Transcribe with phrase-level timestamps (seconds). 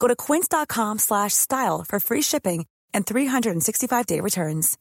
[0.00, 4.76] Go to quince.com/style for free shipping and 365-day returns.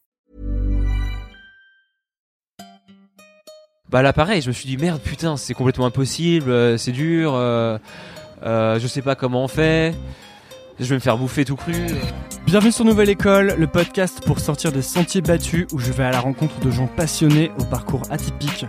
[3.89, 7.33] Bah là pareil, je me suis dit merde putain c'est complètement impossible, euh, c'est dur,
[7.35, 7.77] euh,
[8.43, 9.95] euh, je sais pas comment on fait,
[10.77, 11.73] je vais me faire bouffer tout cru.
[12.47, 16.11] Bienvenue sur Nouvelle École, le podcast pour sortir des sentiers battus où je vais à
[16.11, 18.65] la rencontre de gens passionnés au parcours atypique.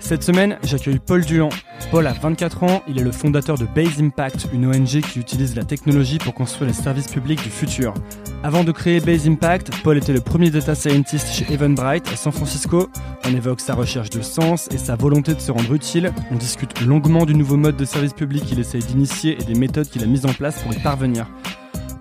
[0.00, 1.48] Cette semaine, j'accueille Paul Duhan.
[1.90, 5.56] Paul a 24 ans, il est le fondateur de Base Impact, une ONG qui utilise
[5.56, 7.94] la technologie pour construire les services publics du futur.
[8.42, 12.32] Avant de créer Base Impact, Paul était le premier data scientist chez Eventbrite à San
[12.34, 12.90] Francisco.
[13.24, 16.12] On évoque sa recherche de sens et sa volonté de se rendre utile.
[16.30, 19.88] On discute longuement du nouveau mode de service public qu'il essaye d'initier et des méthodes
[19.88, 21.26] qu'il a mises en place pour y parvenir.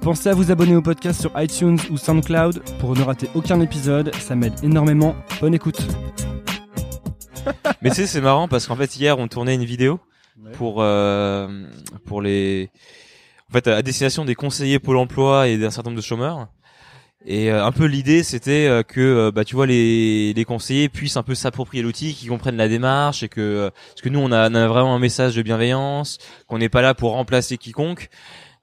[0.05, 4.13] Pensez à vous abonner au podcast sur iTunes ou SoundCloud pour ne rater aucun épisode,
[4.13, 5.15] ça m'aide énormément.
[5.41, 5.79] Bonne écoute.
[7.81, 9.99] Mais tu sais c'est marrant parce qu'en fait hier on tournait une vidéo
[10.53, 11.47] pour euh,
[12.05, 12.69] pour les
[13.49, 16.49] en fait à destination des conseillers Pôle Emploi et d'un certain nombre de chômeurs.
[17.25, 20.87] Et euh, un peu l'idée c'était euh, que euh, bah tu vois les les conseillers
[20.87, 24.31] puissent un peu s'approprier l'outil, qu'ils comprennent la démarche et que parce que nous on
[24.31, 28.09] a, on a vraiment un message de bienveillance, qu'on n'est pas là pour remplacer quiconque.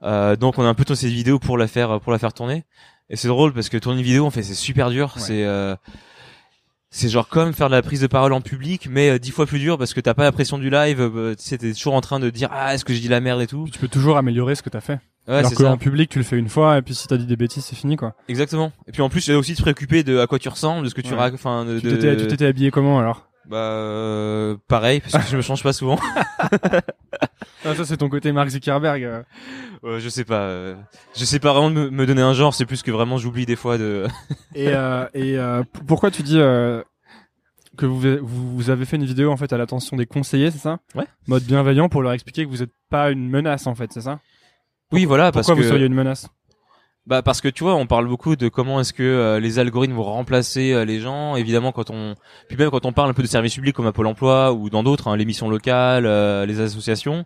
[0.03, 2.33] Euh, donc on a un peu tourné cette vidéo pour la faire pour la faire
[2.33, 2.65] tourner.
[3.11, 5.77] Et c'est drôle parce que tourner une vidéo en fait c'est super dur, c'est euh,
[6.91, 9.47] c'est genre comme faire de la prise de parole en public, mais euh, dix fois
[9.47, 11.01] plus dur parce que t'as pas la pression du live.
[11.01, 13.21] Euh, tu sais, t'es toujours en train de dire ah est-ce que je dis la
[13.21, 13.41] merde?
[13.41, 13.67] et tout.
[13.73, 14.99] Tu peux toujours améliorer ce que t'as fait.
[15.29, 15.77] Ouais, Alors c'est qu'en ça.
[15.77, 17.97] public, tu le fais une fois et puis si t'as dit des bêtises, c'est fini
[17.97, 18.15] quoi.
[18.29, 18.73] Exactement.
[18.89, 20.95] Et puis en plus, a aussi se préoccuper de à quoi tu ressembles, de ce
[20.95, 21.19] que tu Ouais.
[21.19, 21.39] racontes.
[21.39, 23.29] Enfin, de, tu t'étais habillé comment alors?
[23.49, 25.99] Bah euh, pareil parce que je me change pas souvent.
[27.65, 29.03] ah, Ça c'est ton côté Mark Zuckerberg.
[29.05, 29.99] euh.
[29.99, 30.43] Je sais pas.
[30.43, 30.77] euh,
[31.17, 32.55] je sais pas vraiment me, me donner un genre.
[32.55, 34.07] C'est plus que vraiment j'oublie des fois de.
[34.55, 36.83] Et, euh, et euh, pourquoi tu dis euh,
[37.77, 40.59] que vous, vous vous avez fait une vidéo en fait à l'attention des conseillers, c'est
[40.59, 40.79] ça?
[40.95, 41.07] Ouais.
[41.27, 44.21] Mode bienveillant pour leur expliquer que vous êtes pas une menace en fait, c'est ça?
[44.93, 46.29] Oui, voilà, parce Pourquoi que vous seriez une menace?
[47.07, 49.95] Bah parce que tu vois, on parle beaucoup de comment est-ce que euh, les algorithmes
[49.95, 51.35] vont remplacer euh, les gens.
[51.35, 52.15] Évidemment, quand on
[52.49, 54.71] puis même quand on parle un peu de services publics comme à Pôle Emploi ou
[54.71, 57.25] dans d'autres, hein, les missions locales, euh, les associations.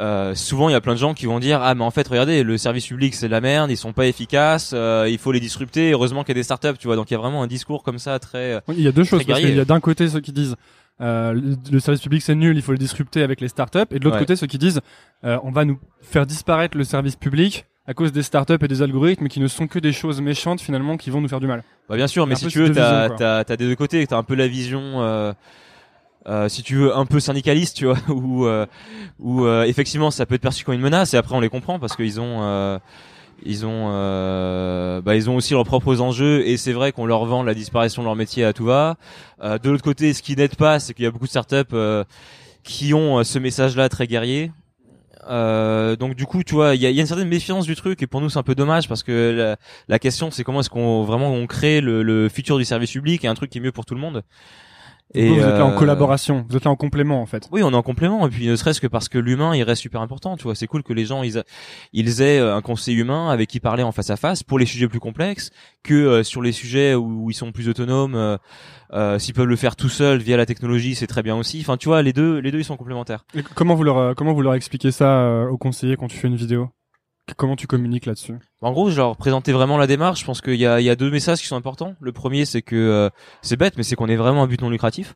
[0.00, 2.06] euh, souvent, il y a plein de gens qui vont dire ah mais en fait
[2.08, 5.30] regardez le service public c'est de la merde, ils sont pas efficaces, euh, il faut
[5.30, 5.92] les disrupter.
[5.92, 6.96] Heureusement qu'il y a des startups, tu vois.
[6.96, 8.92] Donc il y a vraiment un discours comme ça très euh, Oui, Il y a
[8.92, 10.56] deux choses parce qu'il y a d'un côté ceux qui disent
[11.00, 14.00] euh, le, le service public c'est nul, il faut le disrupter avec les startups, et
[14.00, 14.22] de l'autre Ouais.
[14.22, 14.80] côté ceux qui disent
[15.24, 18.82] euh, on va nous faire disparaître le service public à cause des startups et des
[18.82, 21.64] algorithmes qui ne sont que des choses méchantes finalement qui vont nous faire du mal.
[21.88, 24.06] Bah bien sûr, mais si tu veux, t'as t'as t'as des deux côtés.
[24.06, 25.32] T'as un peu la vision, euh,
[26.28, 28.66] euh, si tu veux, un peu syndicaliste, tu vois, où euh,
[29.18, 31.78] où euh, effectivement ça peut être perçu comme une menace, et après on les comprend
[31.78, 32.78] parce qu'ils ont euh,
[33.42, 37.24] ils ont euh, bah ils ont aussi leurs propres enjeux, et c'est vrai qu'on leur
[37.24, 38.96] vend la disparition de leur métier à tout va.
[39.42, 41.56] Euh, de l'autre côté, ce qui n'aide pas, c'est qu'il y a beaucoup de startups
[41.72, 42.04] euh,
[42.62, 44.52] qui ont ce message-là très guerrier.
[45.28, 48.06] Euh, donc du coup, tu vois, il y a, une certaine méfiance du truc et
[48.06, 49.56] pour nous c'est un peu dommage parce que
[49.88, 53.28] la, question c'est comment est-ce qu'on vraiment on crée le futur du service public et
[53.28, 54.22] un truc qui est mieux pour tout le monde.
[55.12, 57.48] Et vous, vous êtes là en euh, collaboration, vous êtes là en complément en fait.
[57.50, 59.82] Oui, on est en complément et puis ne serait-ce que parce que l'humain il reste
[59.82, 61.42] super important, tu vois, c'est cool que les gens ils a-
[61.92, 64.66] ils aient euh, un conseil humain avec qui parler en face à face pour les
[64.66, 65.50] sujets plus complexes
[65.82, 68.36] que euh, sur les sujets où, où ils sont plus autonomes euh,
[68.92, 71.58] euh, s'ils peuvent le faire tout seuls via la technologie, c'est très bien aussi.
[71.60, 73.24] Enfin, tu vois, les deux les deux ils sont complémentaires.
[73.34, 76.28] Et comment vous leur comment vous leur expliquez ça euh, aux conseillers quand tu fais
[76.28, 76.68] une vidéo?
[77.36, 80.20] Comment tu communiques là-dessus En gros, je leur présentais vraiment la démarche.
[80.20, 81.94] Je pense qu'il y a, il y a deux messages qui sont importants.
[82.00, 83.10] Le premier, c'est que euh,
[83.42, 85.14] c'est bête, mais c'est qu'on est vraiment un but non lucratif.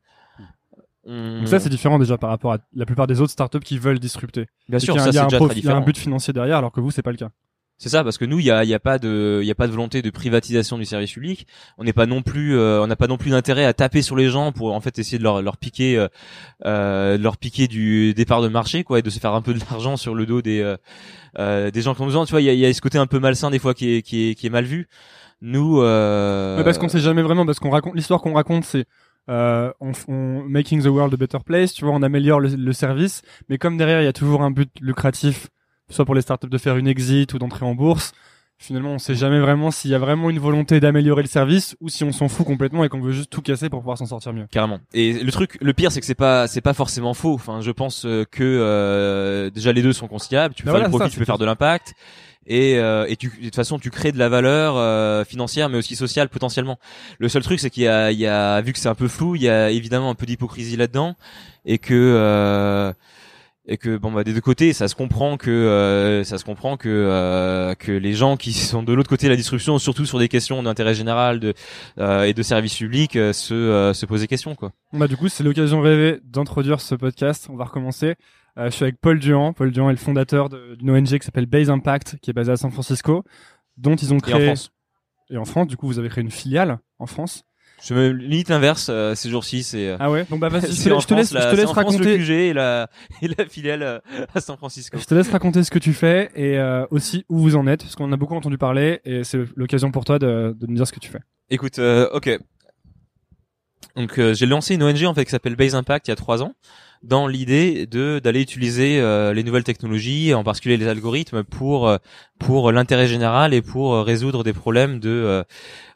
[1.07, 3.79] On- Donc ça, c'est différent déjà par rapport à la plupart des autres startups qui
[3.79, 4.47] veulent disrupter.
[4.69, 5.77] bien sûr, qu'il y a- ça il y a c'est un prof- très y a
[5.77, 7.31] un but financier derrière, alors que vous, c'est pas le cas.
[7.77, 9.55] C'est ça, parce que nous, il y a, y a pas de, il y a
[9.55, 11.47] pas de volonté de privatisation du service public.
[11.77, 14.15] On n'est pas non plus, euh, on n'a pas non plus d'intérêt à taper sur
[14.15, 16.09] les gens pour en fait essayer de leur, leur piquer, euh,
[16.65, 19.61] euh, leur piquer du départ de marché, quoi, et de se faire un peu de
[19.69, 20.77] l'argent sur le dos des, euh,
[21.39, 22.25] euh, des gens qui ont besoin.
[22.25, 23.97] Tu vois, il y a, y a ce côté un peu malsain des fois qui
[23.97, 24.87] est, qui est, qui est mal vu.
[25.43, 28.87] Nous, euh, Mais parce qu'on sait jamais vraiment, parce qu'on raconte l'histoire qu'on raconte, c'est
[29.29, 31.75] euh, on, on making the world a better place.
[31.75, 34.53] Tu vois, on améliore le, le service, mais comme derrière il y a toujours un
[34.53, 35.49] but lucratif,
[35.91, 38.13] soit pour les startups de faire une exit ou d'entrer en bourse.
[38.57, 41.89] Finalement, on sait jamais vraiment s'il y a vraiment une volonté d'améliorer le service ou
[41.89, 44.33] si on s'en fout complètement et qu'on veut juste tout casser pour pouvoir s'en sortir
[44.33, 44.47] mieux.
[44.51, 44.79] Carrément.
[44.95, 47.35] Et le truc, le pire, c'est que c'est pas, c'est pas forcément faux.
[47.35, 50.55] Enfin, je pense euh, que euh, déjà les deux sont conciliables.
[50.55, 51.95] Tu peux faire voilà, du profit, ça, tu peux faire de l'impact.
[52.47, 55.79] Et, euh, et tu, de toute façon, tu crées de la valeur euh, financière, mais
[55.79, 56.79] aussi sociale potentiellement.
[57.19, 59.09] Le seul truc, c'est qu'il y a, il y a, vu que c'est un peu
[59.09, 61.17] flou, il y a évidemment un peu d'hypocrisie là-dedans,
[61.65, 62.93] et que euh,
[63.67, 66.77] et que bon bah des deux côtés ça se comprend que euh, ça se comprend
[66.77, 70.19] que euh, que les gens qui sont de l'autre côté de la disruption surtout sur
[70.19, 71.55] des questions d'intérêt général de
[71.99, 75.17] euh, et de service public euh, se euh, se poser des questions quoi Bah du
[75.17, 77.49] coup, c'est l'occasion rêvée d'introduire ce podcast.
[77.51, 78.17] On va recommencer.
[78.59, 79.53] Euh, je suis avec Paul Duhan.
[79.53, 82.57] Paul Duhan est le fondateur d'une ONG qui s'appelle Base Impact, qui est basée à
[82.57, 83.25] San Francisco,
[83.79, 84.71] dont ils ont et créé en France
[85.31, 85.67] et en France.
[85.69, 87.45] Du coup, vous avez créé une filiale en France.
[87.83, 90.25] Je me limite l'inverse euh, ces jours-ci c'est euh, Ah ouais?
[90.31, 92.19] Donc bah vas-y, je te, laisse, la- je te laisse France, le raconter.
[92.19, 92.89] QG et la
[93.23, 93.99] et la filiale euh,
[94.35, 97.39] à San Francisco Je te laisse raconter ce que tu fais et euh, aussi où
[97.39, 100.57] vous en êtes, parce qu'on a beaucoup entendu parler et c'est l'occasion pour toi de,
[100.59, 101.21] de nous dire ce que tu fais.
[101.51, 102.39] Écoute, euh, ok.
[103.97, 106.17] Donc euh, j'ai lancé une ONG en fait qui s'appelle Base Impact il y a
[106.17, 106.55] trois ans,
[107.03, 111.97] dans l'idée de d'aller utiliser euh, les nouvelles technologies, en particulier les algorithmes, pour
[112.41, 115.45] pour l'intérêt général et pour résoudre des problèmes de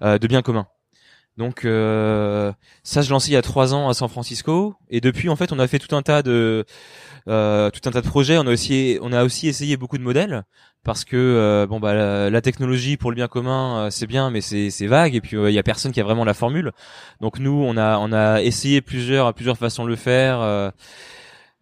[0.02, 0.66] euh, de biens communs.
[1.38, 2.52] Donc euh,
[2.82, 5.52] ça, je lancé il y a trois ans à San Francisco, et depuis en fait,
[5.52, 6.66] on a fait tout un tas de
[7.28, 8.38] euh, tout un tas de projets.
[8.38, 10.42] On a aussi on a aussi essayé beaucoup de modèles
[10.84, 14.40] parce que euh, bon bah la, technologie pour le bien commun euh, c'est bien mais
[14.40, 15.14] c'est c'est vague.
[15.14, 16.72] Et puis euh, il y a personne qui a vraiment la formule.
[17.20, 20.70] Donc nous on a on a essayé plusieurs plusieurs façons de le faire euh,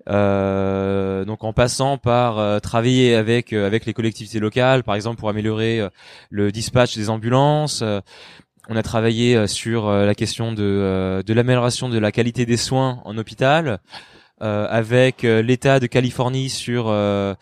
[0.08, 5.86] euh, donc en passant par travailler avec avec les collectivités locales par exemple pour améliorer
[6.30, 7.82] le dispatch des ambulances
[8.68, 12.46] on a travaillé euh, sur euh, la question de euh, de l'amélioration de la qualité
[12.46, 13.78] des soins en hôpital
[14.42, 17.34] euh, avec euh, l'État de Californie sur euh,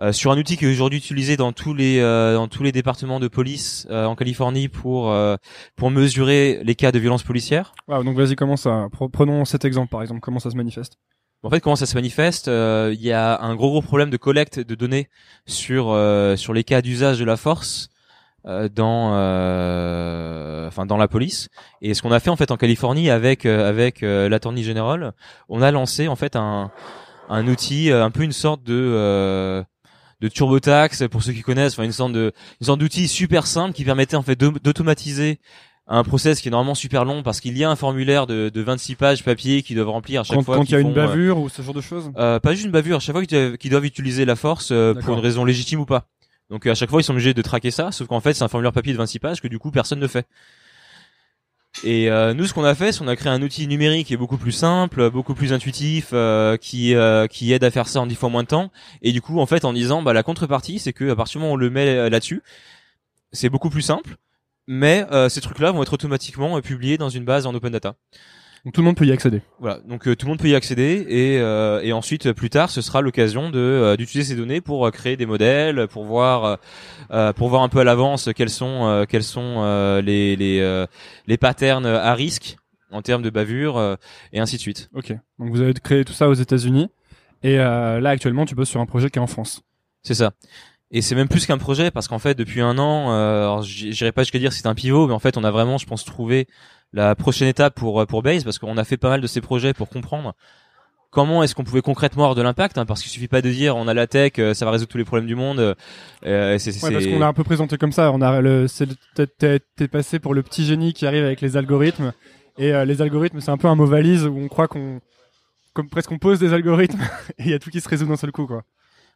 [0.00, 2.72] euh, sur un outil qui est aujourd'hui utilisé dans tous les euh, dans tous les
[2.72, 5.36] départements de police euh, en Californie pour euh,
[5.76, 7.74] pour mesurer les cas de violence policière.
[7.88, 10.20] Wow, donc vas-y, comment ça Pre- Prenons cet exemple par exemple.
[10.20, 10.94] Comment ça se manifeste?
[11.42, 14.16] En fait, comment ça se manifeste Euh, Il y a un gros gros problème de
[14.16, 15.08] collecte de données
[15.46, 17.89] sur euh, sur les cas d'usage de la force
[18.44, 21.48] dans euh, enfin dans la police.
[21.82, 25.12] Et ce qu'on a fait en fait en Californie avec euh, avec euh, l'attorney général,
[25.48, 26.70] on a lancé en fait un
[27.28, 29.62] un outil, euh, un peu une sorte de euh,
[30.20, 33.72] de TurboTax pour ceux qui connaissent, enfin une sorte de une sorte d'outil super simple
[33.72, 35.38] qui permettait en fait d'au- d'automatiser
[35.92, 38.60] un process qui est normalement super long parce qu'il y a un formulaire de, de
[38.62, 40.90] 26 pages papier qu'ils doivent remplir à chaque Quand fois quand il y a une
[40.90, 43.24] euh, bavure ou ce genre de choses euh, pas juste une bavure, à chaque fois
[43.24, 46.04] qu'ils doivent, doivent utiliser la force euh, pour une raison légitime ou pas.
[46.50, 48.44] Donc euh, à chaque fois ils sont obligés de traquer ça, sauf qu'en fait c'est
[48.44, 50.26] un formulaire papier de 26 pages que du coup personne ne fait.
[51.84, 54.14] Et euh, nous ce qu'on a fait, c'est qu'on a créé un outil numérique qui
[54.14, 58.00] est beaucoup plus simple, beaucoup plus intuitif, euh, qui euh, qui aide à faire ça
[58.00, 58.70] en 10 fois moins de temps.
[59.02, 61.42] Et du coup en fait en disant bah la contrepartie c'est que à partir du
[61.42, 62.42] moment où on le met euh, là-dessus,
[63.32, 64.16] c'est beaucoup plus simple.
[64.66, 67.96] Mais euh, ces trucs-là vont être automatiquement publiés dans une base en open data.
[68.64, 69.40] Donc tout le monde peut y accéder.
[69.58, 72.50] Voilà, donc euh, tout le monde peut y accéder et, euh, et ensuite euh, plus
[72.50, 76.04] tard ce sera l'occasion de euh, d'utiliser ces données pour euh, créer des modèles, pour
[76.04, 76.58] voir
[77.10, 80.60] euh, pour voir un peu à l'avance quels sont euh, quels sont euh, les les
[80.60, 80.86] euh,
[81.26, 82.56] les patterns à risque
[82.90, 83.96] en termes de bavure euh,
[84.32, 84.90] et ainsi de suite.
[84.94, 85.14] Ok.
[85.38, 86.88] Donc vous avez créé tout ça aux États-Unis
[87.42, 89.62] et euh, là actuellement tu bosses sur un projet qui est en France.
[90.02, 90.32] C'est ça.
[90.92, 94.22] Et c'est même plus qu'un projet parce qu'en fait depuis un an, euh, j'irai pas
[94.22, 96.48] jusqu'à dire c'est un pivot, mais en fait on a vraiment, je pense, trouvé
[96.92, 99.40] la prochaine étape pour euh, pour Base parce qu'on a fait pas mal de ces
[99.40, 100.34] projets pour comprendre
[101.10, 103.76] comment est-ce qu'on pouvait concrètement avoir de l'impact, hein, parce qu'il suffit pas de dire
[103.76, 105.76] on a la tech, euh, ça va résoudre tous les problèmes du monde.
[106.26, 108.12] Euh, c'est, Ouais, parce qu'on l'a un peu présenté comme ça.
[108.12, 108.66] On a le,
[109.76, 112.12] t'es passé pour le petit génie qui arrive avec les algorithmes.
[112.58, 115.00] Et euh, les algorithmes, c'est un peu un mot valise où on croit qu'on,
[115.72, 117.00] comme presque on pose des algorithmes
[117.38, 118.62] et il y a tout qui se résout d'un seul coup, quoi.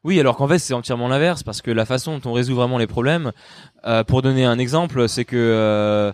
[0.02, 2.76] Oui, alors qu'en fait c'est entièrement l'inverse parce que la façon dont on résout vraiment
[2.76, 3.33] les problèmes,
[3.87, 6.12] euh, pour donner un exemple, c'est que euh,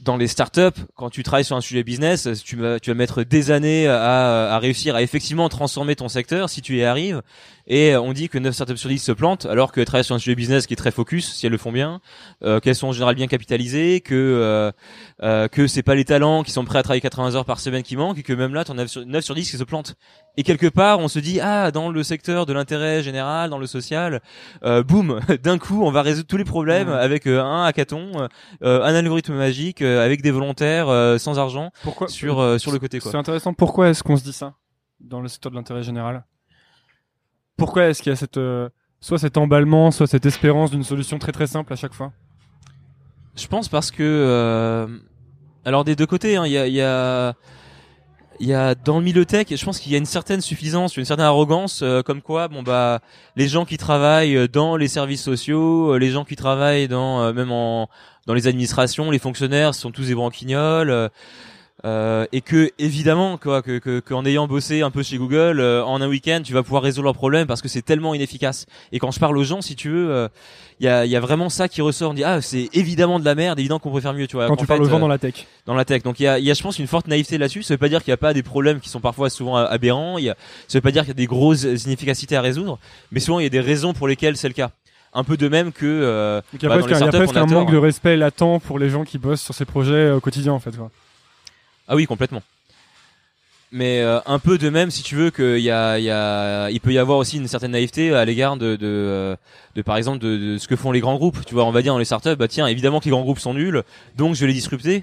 [0.00, 3.24] dans les startups, quand tu travailles sur un sujet business, tu vas, tu vas mettre
[3.24, 7.22] des années à, à réussir à effectivement transformer ton secteur si tu y arrives.
[7.68, 10.18] Et on dit que 9 startups sur 10 se plantent, alors que travailler sur un
[10.18, 12.00] sujet business qui est très focus, si elles le font bien,
[12.42, 14.72] euh, qu'elles sont en général bien capitalisées, que euh,
[15.22, 17.82] euh, que c'est pas les talents qui sont prêts à travailler 80 heures par semaine
[17.82, 19.96] qui manquent, et que même là, tu en as 9 sur 10 qui se plantent.
[20.38, 23.66] Et quelque part, on se dit, ah, dans le secteur de l'intérêt général, dans le
[23.66, 24.22] social,
[24.62, 28.28] euh, boum, d'un coup, on va résoudre tous les problèmes avec euh, un hackathon,
[28.62, 33.00] euh, un algorithme magique, avec des volontaires sans argent Pourquoi sur sur le côté.
[33.00, 33.10] quoi.
[33.10, 33.52] C'est intéressant.
[33.52, 34.54] Pourquoi est-ce qu'on se dit ça
[35.00, 36.24] dans le secteur de l'intérêt général?
[37.58, 41.18] Pourquoi est-ce qu'il y a cette euh, soit cet emballement, soit cette espérance d'une solution
[41.18, 42.12] très très simple à chaque fois?
[43.36, 44.86] Je pense parce que euh,
[45.64, 47.34] alors des deux côtés, hein, il y a, y a
[48.40, 50.96] il y a dans le milieu tech, je pense qu'il y a une certaine suffisance,
[50.96, 53.00] une certaine arrogance, euh, comme quoi, bon bah,
[53.34, 57.88] les gens qui travaillent dans les services sociaux, les gens qui travaillent dans même en
[58.26, 61.10] dans les administrations, les fonctionnaires sont tous des branquignoles.
[61.84, 66.00] Euh, et que évidemment quoi que qu'en ayant bossé un peu chez Google euh, en
[66.00, 68.66] un week-end tu vas pouvoir résoudre leurs problèmes parce que c'est tellement inefficace.
[68.90, 70.28] Et quand je parle aux gens si tu veux il euh,
[70.80, 72.10] y, a, y a vraiment ça qui ressort.
[72.10, 74.48] On dit ah c'est évidemment de la merde évidemment qu'on peut faire mieux tu vois.
[74.48, 75.46] Quand tu parles aux gens dans la tech.
[75.66, 76.02] dans la tech.
[76.02, 77.62] Donc il y a, y a je pense une forte naïveté là-dessus.
[77.62, 80.18] Ça veut pas dire qu'il y a pas des problèmes qui sont parfois souvent aberrants.
[80.18, 82.80] Y a, ça veut pas dire qu'il y a des grosses inefficacités à résoudre.
[83.12, 84.72] Mais souvent il y a des raisons pour lesquelles c'est le cas.
[85.14, 88.16] Un peu de même que euh, il y a a presque un manque de respect
[88.16, 90.90] latent pour les gens qui bossent sur ces projets au quotidien en fait quoi.
[91.88, 92.42] Ah oui, complètement.
[93.70, 96.70] Mais euh, un peu de même, si tu veux, qu'il y a, il y a,
[96.70, 99.36] il peut y avoir aussi une certaine naïveté à l'égard de, de, euh,
[99.74, 101.44] de, par exemple, de, ce que font les grands groupes.
[101.44, 103.38] Tu vois, on va dire dans les startups, bah tiens, évidemment que les grands groupes
[103.38, 103.82] sont nuls,
[104.16, 105.02] donc je vais les disrupter.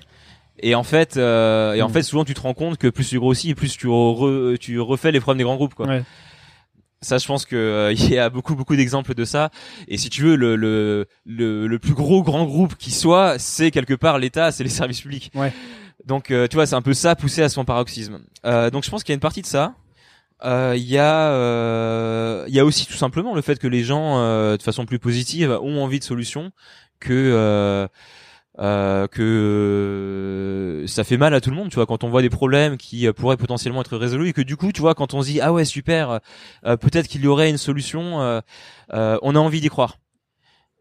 [0.60, 1.94] Et en fait, euh, et en mm.
[1.94, 3.88] fait, souvent tu te rends compte que plus tu grossis, plus tu,
[4.60, 5.88] tu refais les problèmes des grands groupes, quoi.
[5.88, 6.04] Ouais.
[7.02, 9.52] Ça, je pense que il y a beaucoup beaucoup d'exemples de ça.
[9.88, 13.70] Et si tu veux, le, le le, le plus gros grand groupe qui soit, c'est
[13.70, 15.30] quelque part l'État, c'est les services publics.
[15.36, 15.54] Ouais.
[16.06, 18.20] Donc euh, tu vois, c'est un peu ça poussé à son paroxysme.
[18.46, 19.76] Euh, donc je pense qu'il y a une partie de ça.
[20.44, 24.20] Euh, il y a il y a aussi tout simplement le fait que les gens
[24.56, 26.52] de façon plus positive ont envie de solutions
[27.00, 27.88] que
[28.58, 32.30] euh, que ça fait mal à tout le monde, tu vois, quand on voit des
[32.30, 35.28] problèmes qui pourraient potentiellement être résolus et que du coup, tu vois, quand on se
[35.28, 36.20] dit ah ouais super,
[36.64, 38.42] peut-être qu'il y aurait une solution,
[38.90, 39.98] on a envie d'y croire.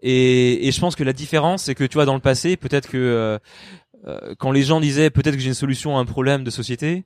[0.07, 2.91] Et, et, je pense que la différence, c'est que tu vois, dans le passé, peut-être
[2.91, 3.41] que
[4.07, 7.05] euh, quand les gens disaient peut-être que j'ai une solution à un problème de société,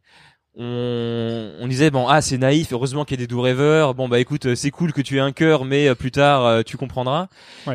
[0.56, 3.94] on, on disait bon ah c'est naïf, heureusement qu'il y a des doux rêveurs.
[3.94, 6.62] Bon bah écoute c'est cool que tu aies un cœur, mais euh, plus tard euh,
[6.62, 7.28] tu comprendras.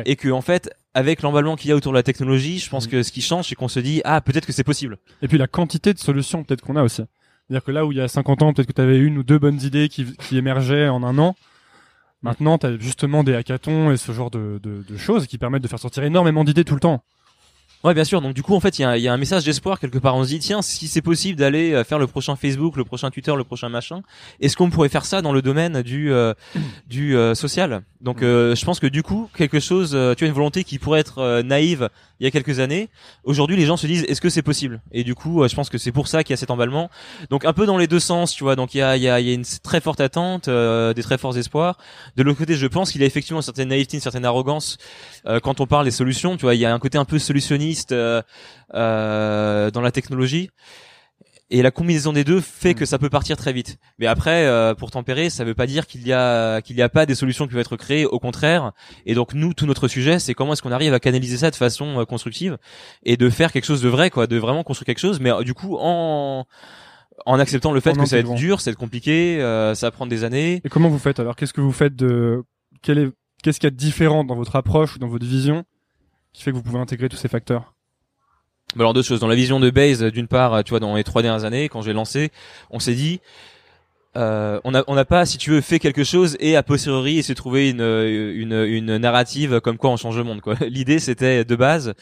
[0.04, 2.86] Et que en fait avec l'emballement qu'il y a autour de la technologie, je pense
[2.86, 2.90] mm.
[2.90, 4.98] que ce qui change c'est qu'on se dit ah peut-être que c'est possible.
[5.22, 7.02] Et puis la quantité de solutions peut-être qu'on a aussi.
[7.46, 9.22] C'est-à-dire que là où il y a 50 ans peut-être que tu avais une ou
[9.22, 11.34] deux bonnes idées qui, qui émergeaient en un an.
[12.22, 15.62] Maintenant, tu as justement des hackathons et ce genre de, de, de choses qui permettent
[15.62, 17.04] de faire sortir énormément d'idées tout le temps.
[17.84, 18.22] Ouais, bien sûr.
[18.22, 20.16] Donc du coup, en fait, il y a, un message d'espoir quelque part.
[20.16, 23.10] On se dit, tiens, si c'est possible d'aller euh, faire le prochain Facebook, le prochain
[23.10, 24.00] Twitter, le prochain machin,
[24.40, 26.32] est-ce qu'on pourrait faire ça dans le domaine du euh,
[26.88, 27.82] du euh, social?
[28.00, 31.40] Donc, je pense que du coup, quelque chose, tu as une volonté qui pourrait être
[31.40, 31.88] naïve
[32.20, 32.90] il y a quelques années.
[33.24, 34.82] Aujourd'hui, les gens se disent, est-ce que c'est possible?
[34.92, 36.90] Et du coup, je pense que c'est pour ça qu'il y a cet emballement.
[37.30, 38.56] Donc un peu dans les deux sens, tu vois.
[38.56, 41.16] Donc il y a il y a, y a une très forte attente, des très
[41.16, 41.78] forts espoirs.
[42.16, 44.76] De l'autre côté, je pense qu'il y a effectivement une certaine naïveté, une certaine arrogance
[45.42, 46.36] quand on parle des solutions.
[46.36, 48.22] Tu vois, il y a un côté un peu solutionniste euh,
[48.74, 50.50] euh, dans la technologie.
[51.50, 52.74] Et la combinaison des deux fait mm.
[52.74, 53.78] que ça peut partir très vite.
[53.98, 56.88] Mais après, euh, pour tempérer, ça veut pas dire qu'il y a qu'il y a
[56.88, 58.06] pas des solutions qui peuvent être créées.
[58.06, 58.72] Au contraire.
[59.06, 61.56] Et donc nous, tout notre sujet, c'est comment est-ce qu'on arrive à canaliser ça de
[61.56, 62.56] façon constructive
[63.04, 65.20] et de faire quelque chose de vrai, quoi, de vraiment construire quelque chose.
[65.20, 66.46] Mais du coup, en
[67.26, 69.38] en acceptant le fait que ça va être dur, c'est compliqué,
[69.74, 70.60] ça va prendre des années.
[70.64, 71.36] Et comment vous faites alors?
[71.36, 72.42] Qu'est-ce que vous faites de
[72.82, 73.10] quel est
[73.44, 75.64] qu'est-ce qu'il y a de différent dans votre approche ou dans votre vision
[76.34, 77.72] qui fait que vous pouvez intégrer tous ces facteurs
[78.76, 79.20] bah, alors deux choses.
[79.20, 81.80] Dans la vision de Base, d'une part, tu vois, dans les trois dernières années, quand
[81.80, 82.30] j'ai lancé,
[82.70, 83.20] on s'est dit,
[84.16, 87.22] euh, on n'a on a pas, si tu veux, fait quelque chose et a posteriori,
[87.22, 90.40] s'est trouvé une, une, une narrative comme quoi on change le monde.
[90.40, 90.54] Quoi.
[90.68, 91.94] L'idée, c'était de base.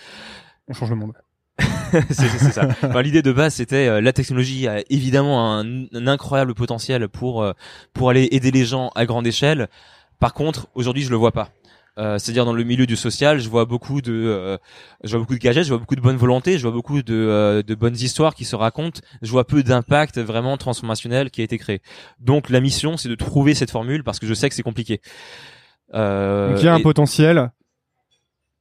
[0.68, 1.12] On change le monde.
[2.10, 2.68] c'est ça.
[2.82, 7.42] Enfin, L'idée de base, c'était euh, la technologie a évidemment un, un, incroyable potentiel pour
[7.42, 7.52] euh,
[7.92, 9.68] pour aller aider les gens à grande échelle.
[10.18, 11.50] Par contre, aujourd'hui, je le vois pas.
[11.98, 14.56] Euh, c'est-à-dire dans le milieu du social, je vois beaucoup de, euh,
[15.04, 17.14] je vois beaucoup de gadgets, je vois beaucoup de bonne volonté, je vois beaucoup de,
[17.14, 19.00] euh, de bonnes histoires qui se racontent.
[19.20, 21.82] Je vois peu d'impact vraiment transformationnel qui a été créé.
[22.18, 25.00] Donc la mission, c'est de trouver cette formule parce que je sais que c'est compliqué.
[25.92, 27.50] Donc il y a un potentiel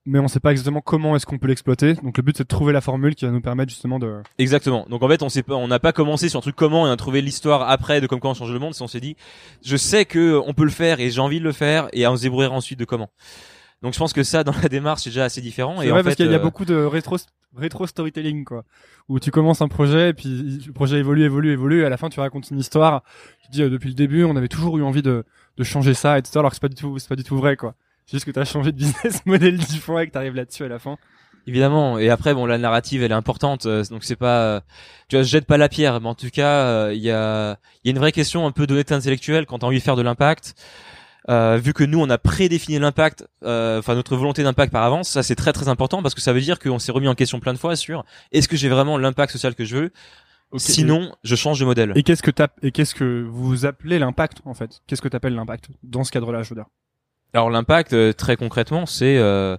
[0.06, 1.94] mais on sait pas exactement comment est-ce qu'on peut l'exploiter.
[1.96, 4.22] Donc le but c'est de trouver la formule qui va nous permettre justement de.
[4.38, 4.86] Exactement.
[4.90, 6.90] Donc en fait on sait pas, on n'a pas commencé sur un truc comment et
[6.90, 8.74] on a trouvé l'histoire après de comme quoi on change le monde.
[8.74, 9.16] Si on s'est dit,
[9.64, 12.16] je sais que on peut le faire et j'ai envie de le faire et on
[12.16, 13.10] se débrouillera ensuite de comment.
[13.82, 15.82] Donc je pense que ça, dans la démarche, c'est déjà assez différent.
[15.82, 17.18] Et vrai en parce qu'il y a euh, beaucoup de rétro
[17.56, 18.64] rétro storytelling quoi,
[19.10, 21.98] où tu commences un projet et puis le projet évolue, évolue, évolue, et à la
[21.98, 23.04] fin tu racontes une histoire.
[23.44, 25.26] Tu dis euh, depuis le début, on avait toujours eu envie de
[25.58, 26.40] de changer ça, etc.
[26.40, 27.76] Alors que c'est pas du tout, c'est pas du tout vrai quoi.
[28.12, 30.80] C'est juste que t'as changé de business model différent et que t'arrives là-dessus à la
[30.80, 30.98] fin.
[31.48, 31.98] Évidemment.
[31.98, 33.66] Et après, bon, la narrative, elle est importante.
[33.68, 34.60] euh, Donc c'est pas, euh,
[35.08, 37.58] tu vois, je jette pas la pierre, mais en tout cas, euh, il y a,
[37.84, 39.96] il y a une vraie question un peu d'honnêteté intellectuelle quand t'as envie de faire
[39.96, 40.56] de l'impact.
[41.30, 45.08] Euh, vu que nous, on a prédéfini l'impact, euh, enfin notre volonté d'impact par avance,
[45.08, 47.40] ça c'est très très important parce que ça veut dire qu'on s'est remis en question
[47.40, 48.04] plein de fois sur
[48.34, 49.92] est-ce que j'ai vraiment l'impact social que je veux?
[50.58, 51.94] Sinon, je change de modèle.
[51.96, 54.82] Et qu'est-ce que et qu'est-ce que vous appelez l'impact en fait?
[54.86, 56.66] Qu'est-ce que t'appelles l'impact dans ce cadre-là, je veux dire
[57.34, 59.56] Alors l'impact, euh, très concrètement, c'est euh,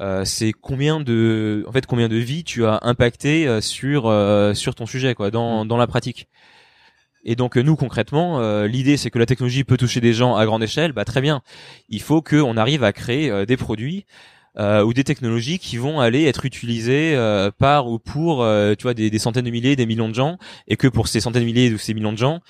[0.00, 4.54] euh, c'est combien de, en fait, combien de vies tu as impacté euh, sur euh,
[4.54, 6.28] sur ton sujet, quoi, dans dans la pratique.
[7.24, 10.36] Et donc euh, nous concrètement, euh, l'idée c'est que la technologie peut toucher des gens
[10.36, 10.92] à grande échelle.
[10.92, 11.42] Bah très bien.
[11.88, 14.06] Il faut qu'on arrive à créer euh, des produits
[14.58, 18.84] euh, ou des technologies qui vont aller être utilisées euh, par ou pour, euh, tu
[18.84, 20.38] vois, des, des centaines de milliers, des millions de gens,
[20.68, 22.40] et que pour ces centaines de milliers ou ces millions de gens,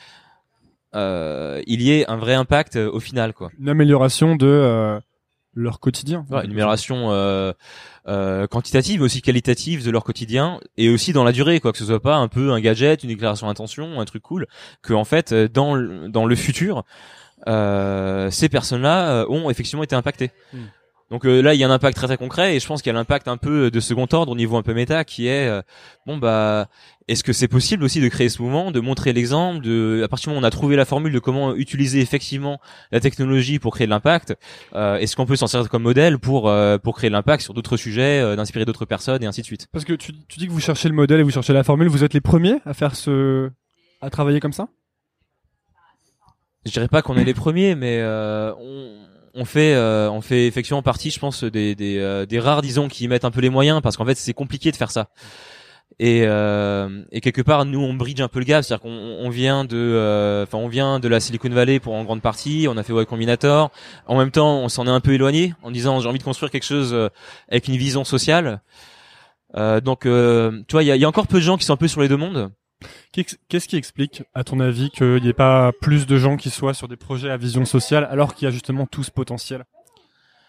[0.95, 3.51] euh, il y ait un vrai impact euh, au final, quoi.
[3.59, 5.01] Une amélioration de euh,
[5.55, 6.25] leur quotidien.
[6.29, 7.53] Voilà, une amélioration euh,
[8.09, 11.79] euh, quantitative, mais aussi qualitative de leur quotidien, et aussi dans la durée, quoi, que
[11.79, 14.47] ce soit pas un peu un gadget, une déclaration d'intention, un truc cool,
[14.83, 16.85] que en fait, euh, dans le, dans le futur,
[17.49, 20.31] euh, ces personnes-là ont effectivement été impactées.
[20.53, 20.59] Mm.
[21.11, 22.91] Donc euh, là, il y a un impact très très concret, et je pense qu'il
[22.91, 25.47] y a l'impact un peu de second ordre au niveau un peu méta, qui est
[25.47, 25.63] euh,
[26.05, 26.69] bon bah,
[27.09, 30.25] est-ce que c'est possible aussi de créer ce mouvement, de montrer l'exemple, de à partir
[30.25, 32.61] du moment où on a trouvé la formule de comment utiliser effectivement
[32.91, 34.35] la technologie pour créer de l'impact,
[34.75, 37.55] euh, est-ce qu'on peut s'en servir comme modèle pour euh, pour créer de l'impact sur
[37.55, 39.69] d'autres sujets, euh, d'inspirer d'autres personnes et ainsi de suite?
[39.73, 41.87] Parce que tu, tu dis que vous cherchez le modèle et vous cherchez la formule,
[41.87, 43.51] vous êtes les premiers à faire ce,
[44.01, 44.67] à travailler comme ça?
[46.65, 49.07] Je dirais pas qu'on est les premiers, mais euh, on,
[49.37, 52.89] on fait euh, on fait effectivement partie, je pense, des des, euh, des rares disons
[52.89, 55.11] qui mettent un peu les moyens parce qu'en fait c'est compliqué de faire ça.
[55.99, 59.65] Et, euh, quelque part nous on bridge un peu le gap, c'est-à-dire qu'on on vient
[59.65, 62.83] de euh, enfin on vient de la Silicon Valley pour en grande partie, on a
[62.83, 63.71] fait Y Combinator.
[64.07, 66.51] En même temps, on s'en est un peu éloigné en disant j'ai envie de construire
[66.51, 66.97] quelque chose
[67.49, 68.63] avec une vision sociale.
[69.55, 70.09] Donc tu
[70.73, 71.89] vois, il y a, il y a encore peu de gens qui sont un peu
[71.89, 72.51] sur les deux mondes.
[73.13, 76.75] Qu'est-ce qui explique, à ton avis, qu'il n'y ait pas plus de gens qui soient
[76.75, 79.65] sur des projets à vision sociale alors qu'il y a justement tout ce potentiel?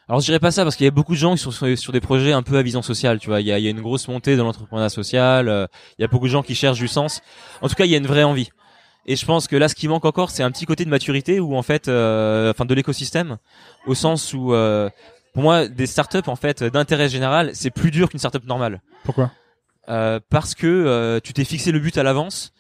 [0.10, 1.78] Alors je dirais pas ça parce qu'il y a beaucoup de gens qui sont sur,
[1.78, 3.42] sur des projets un peu à vision sociale, tu vois.
[3.42, 5.50] Il y a, il y a une grosse montée dans l'entrepreneuriat social.
[5.50, 7.22] euh, il y a beaucoup de gens qui cherchent du sens.
[7.62, 8.50] En tout cas, il y a une vraie envie.
[9.06, 11.40] Et je pense que là, ce qui manque encore, c'est un petit côté de maturité
[11.40, 13.38] ou en fait, euh, enfin de l'écosystème,
[13.86, 14.90] au sens où, euh,
[15.34, 18.82] pour moi, des startups en fait d'intérêt général, c'est plus dur qu'une startup normale.
[19.04, 19.32] Pourquoi?
[19.90, 22.52] Euh, parce que euh, tu t'es fixé le but à l'avance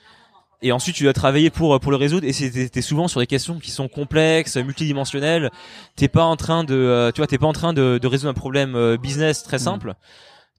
[0.62, 2.32] et ensuite tu dois travailler pour pour le résoudre et
[2.70, 5.52] t'es souvent sur des questions qui sont complexes, multidimensionnelles.
[5.96, 8.32] T'es pas en train de euh, tu vois t'es pas en train de, de résoudre
[8.32, 9.94] un problème euh, business très simple.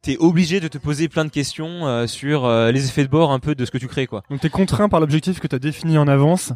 [0.03, 3.33] T'es obligé de te poser plein de questions euh, sur euh, les effets de bord
[3.33, 4.23] un peu de ce que tu crées quoi.
[4.31, 6.53] Donc t'es contraint par l'objectif que t'as défini en avance,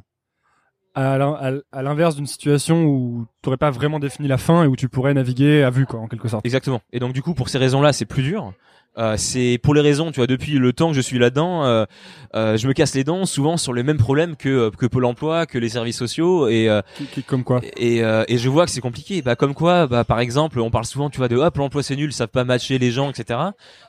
[0.94, 5.14] à l'inverse d'une situation où t'aurais pas vraiment défini la fin et où tu pourrais
[5.14, 6.44] naviguer à vue, quoi, en quelque sorte.
[6.44, 6.80] Exactement.
[6.92, 8.52] Et donc du coup pour ces raisons-là c'est plus dur.
[8.98, 11.86] Euh, c'est pour les raisons, tu vois, depuis le temps que je suis là-dedans, euh,
[12.34, 15.46] euh, je me casse les dents souvent sur les mêmes problèmes que que Pôle Emploi,
[15.46, 18.66] que les services sociaux, et euh, Qui- qui- Comme quoi et, euh, et je vois
[18.66, 19.22] que c'est compliqué.
[19.22, 21.96] Bah comme quoi, bah par exemple, on parle souvent, tu vois, de hop, l'emploi c'est
[21.96, 23.40] nul, ils savent pas matcher les gens, etc.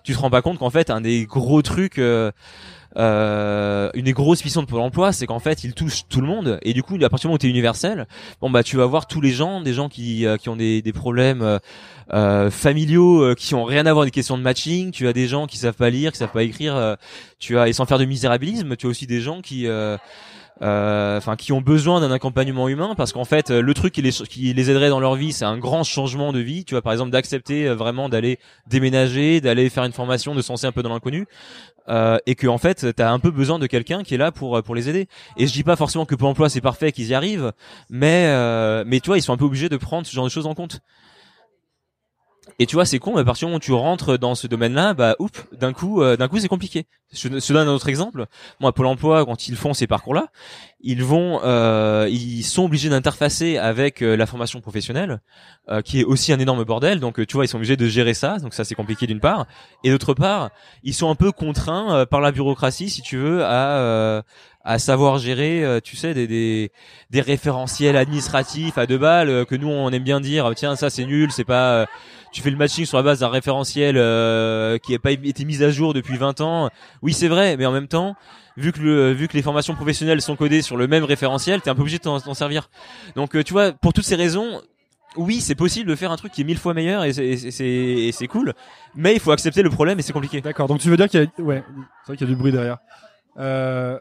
[0.05, 1.99] Tu te rends pas compte qu'en fait un des gros trucs,
[2.97, 6.27] euh, une des grosses missions de Pôle Emploi, c'est qu'en fait il touche tout le
[6.27, 6.59] monde.
[6.61, 8.07] Et du coup, à partir du moment où t'es universel,
[8.41, 10.81] bon bah tu vas voir tous les gens, des gens qui euh, qui ont des
[10.81, 11.41] des problèmes.
[11.41, 11.59] euh,
[12.13, 15.27] euh, familiaux euh, qui ont rien à voir des questions de matching, tu as des
[15.27, 16.95] gens qui savent pas lire, qui savent pas écrire, euh,
[17.39, 19.97] tu as et sans faire de misérabilisme, tu as aussi des gens qui euh,
[20.61, 24.11] euh, enfin qui ont besoin d'un accompagnement humain parce qu'en fait le truc qui les
[24.11, 26.93] qui les aiderait dans leur vie c'est un grand changement de vie tu vois par
[26.93, 31.25] exemple d'accepter vraiment d'aller déménager d'aller faire une formation de se un peu dans l'inconnu
[31.89, 34.61] euh, et que en fait t'as un peu besoin de quelqu'un qui est là pour
[34.63, 35.07] pour les aider.
[35.37, 37.51] Et je dis pas forcément que Pôle Emploi c'est parfait qu'ils y arrivent
[37.89, 40.29] mais euh, mais tu vois ils sont un peu obligés de prendre ce genre de
[40.29, 40.81] choses en compte
[42.59, 44.47] et tu vois, c'est con, mais à partir du moment où tu rentres dans ce
[44.47, 46.85] domaine-là, bah, oups, d'un coup, euh, d'un coup, c'est compliqué.
[47.11, 48.25] Je, te donne un autre exemple.
[48.59, 50.27] Moi, Pôle Emploi, quand ils font ces parcours-là,
[50.81, 55.21] ils vont, euh, ils sont obligés d'interfacer avec euh, la formation professionnelle,
[55.69, 56.99] euh, qui est aussi un énorme bordel.
[56.99, 58.37] Donc, euh, tu vois, ils sont obligés de gérer ça.
[58.39, 59.45] Donc, ça, c'est compliqué d'une part.
[59.83, 60.49] Et d'autre part,
[60.83, 64.23] ils sont un peu contraints par la bureaucratie, si tu veux, à
[64.63, 66.71] à savoir gérer, euh, tu sais, des, des
[67.09, 70.51] des référentiels administratifs à deux balles euh, que nous on aime bien dire.
[70.55, 71.73] Tiens, ça c'est nul, c'est pas.
[71.81, 71.85] euh,
[72.31, 73.93] tu fais le matching sur la base d'un référentiel
[74.79, 76.69] qui n'a pas été mis à jour depuis 20 ans.
[77.03, 78.15] Oui, c'est vrai, mais en même temps,
[78.57, 81.69] vu que le, vu que les formations professionnelles sont codées sur le même référentiel, t'es
[81.69, 82.71] un peu obligé de t'en servir.
[83.15, 84.61] Donc, tu vois, pour toutes ces raisons,
[85.15, 88.53] oui, c'est possible de faire un truc qui est mille fois meilleur et c'est cool,
[88.95, 90.41] mais il faut accepter le problème et c'est compliqué.
[90.41, 90.67] D'accord.
[90.67, 91.63] Donc tu veux dire qu'il y a, ouais,
[92.01, 92.79] c'est vrai qu'il y a du bruit derrière.
[93.37, 93.99] Euh,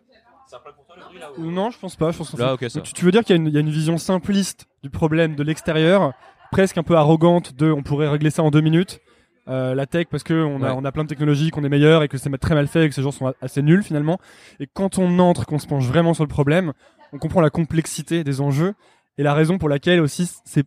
[1.38, 2.10] non, je pense pas.
[2.12, 2.78] Je pense que Là, ok, ça.
[2.78, 4.66] Donc, tu, tu veux dire qu'il y, a une- il y a une vision simpliste
[4.82, 6.12] du problème de l'extérieur,
[6.50, 9.00] presque un peu arrogante de on pourrait régler ça en deux minutes.
[9.48, 10.74] Euh, la tech parce que on a, Ouais.
[10.78, 12.88] on a plein de technologies qu'on est meilleur et que c'est très mal fait et
[12.88, 14.18] que ces gens sont a- assez nuls finalement.
[14.60, 16.72] Et quand on entre, qu'on se penche vraiment sur le problème,
[17.12, 18.74] on comprend la complexité des enjeux
[19.18, 20.64] et la raison pour laquelle aussi c'est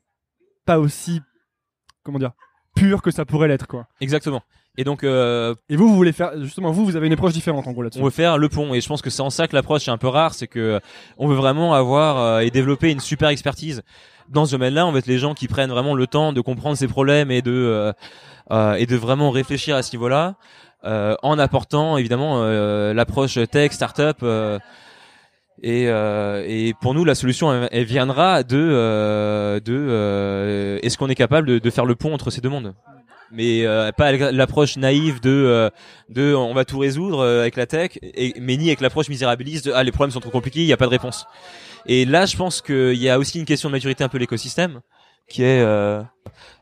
[0.65, 1.22] pas aussi
[2.04, 2.34] comment dire
[2.76, 3.88] pur que ça pourrait l'être quoi.
[4.02, 4.41] Exactement.
[4.78, 7.68] Et donc euh, Et vous, vous voulez faire justement vous, vous avez une approche différente
[7.68, 8.02] en gros là-dessus.
[8.02, 9.92] on veut faire le pont et je pense que c'est en ça que l'approche est
[9.92, 10.80] un peu rare, c'est que
[11.18, 13.84] on veut vraiment avoir euh, et développer une super expertise
[14.30, 14.86] dans ce domaine-là.
[14.86, 17.42] On veut être les gens qui prennent vraiment le temps de comprendre ces problèmes et
[17.42, 17.94] de euh,
[18.52, 20.36] euh, et de vraiment réfléchir à ce niveau-là,
[20.84, 24.18] euh, en apportant évidemment euh, l'approche tech, startup.
[24.24, 24.60] Euh,
[25.64, 30.98] et, euh, et pour nous, la solution, elle, elle viendra de euh, de euh, est-ce
[30.98, 32.74] qu'on est capable de, de faire le pont entre ces deux mondes?
[33.32, 35.70] Mais euh, pas l'approche naïve de euh,
[36.10, 37.98] de on va tout résoudre euh, avec la tech
[38.40, 40.78] mais ni avec l'approche misérabiliste de ah les problèmes sont trop compliqués il y a
[40.78, 41.26] pas de réponse.
[41.86, 44.82] Et là je pense qu'il y a aussi une question de maturité un peu l'écosystème
[45.28, 46.02] qui est euh,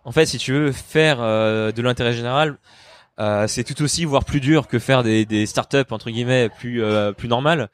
[0.05, 2.57] en fait si tu veux faire euh, de l'intérêt général
[3.19, 6.81] euh, c'est tout aussi voire plus dur que faire des, des startups entre guillemets plus
[7.15, 7.69] plus normales.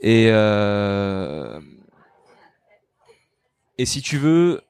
[0.00, 0.28] Et
[3.80, 4.60] et si tu veux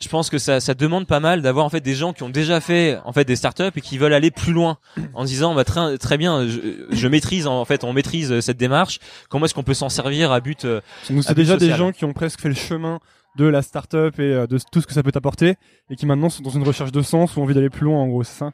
[0.00, 2.28] je pense que ça, ça demande pas mal d'avoir en fait des gens qui ont
[2.28, 4.78] déjà fait en fait des startups et qui veulent aller plus loin
[5.14, 9.00] en disant bah très, très bien je, je maîtrise en fait on maîtrise cette démarche.
[9.28, 10.80] Comment est-ce qu'on peut s'en servir à but euh,
[11.10, 13.00] Donc c'est déjà des gens qui ont presque fait le chemin
[13.36, 15.56] de la start-up et euh, de tout ce que ça peut t'apporter
[15.90, 18.06] et qui maintenant sont dans une recherche de sens ou envie d'aller plus loin en
[18.06, 18.52] gros, c'est ça?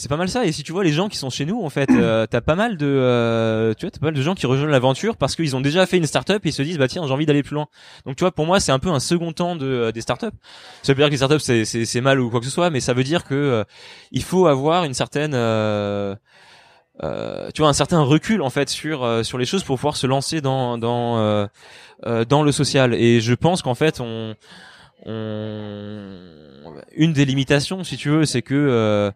[0.00, 1.68] C'est pas mal ça et si tu vois les gens qui sont chez nous en
[1.70, 4.46] fait euh, t'as pas mal de euh, tu vois t'as pas mal de gens qui
[4.46, 7.06] rejoignent l'aventure parce qu'ils ont déjà fait une startup et ils se disent bah tiens
[7.06, 7.66] j'ai envie d'aller plus loin.
[8.06, 10.26] Donc tu vois pour moi c'est un peu un second temps de euh, des startups
[10.82, 12.52] ça veut pas dire que les startups c'est c'est c'est mal ou quoi que ce
[12.52, 13.64] soit mais ça veut dire que euh,
[14.10, 16.14] il faut avoir une certaine euh,
[17.02, 19.96] euh, tu vois un certain recul en fait sur euh, sur les choses pour pouvoir
[19.96, 21.46] se lancer dans dans euh,
[22.06, 22.94] euh, dans le social.
[22.94, 24.34] Et je pense qu'en fait on
[25.06, 26.16] on
[26.94, 29.10] une des limitations si tu veux c'est que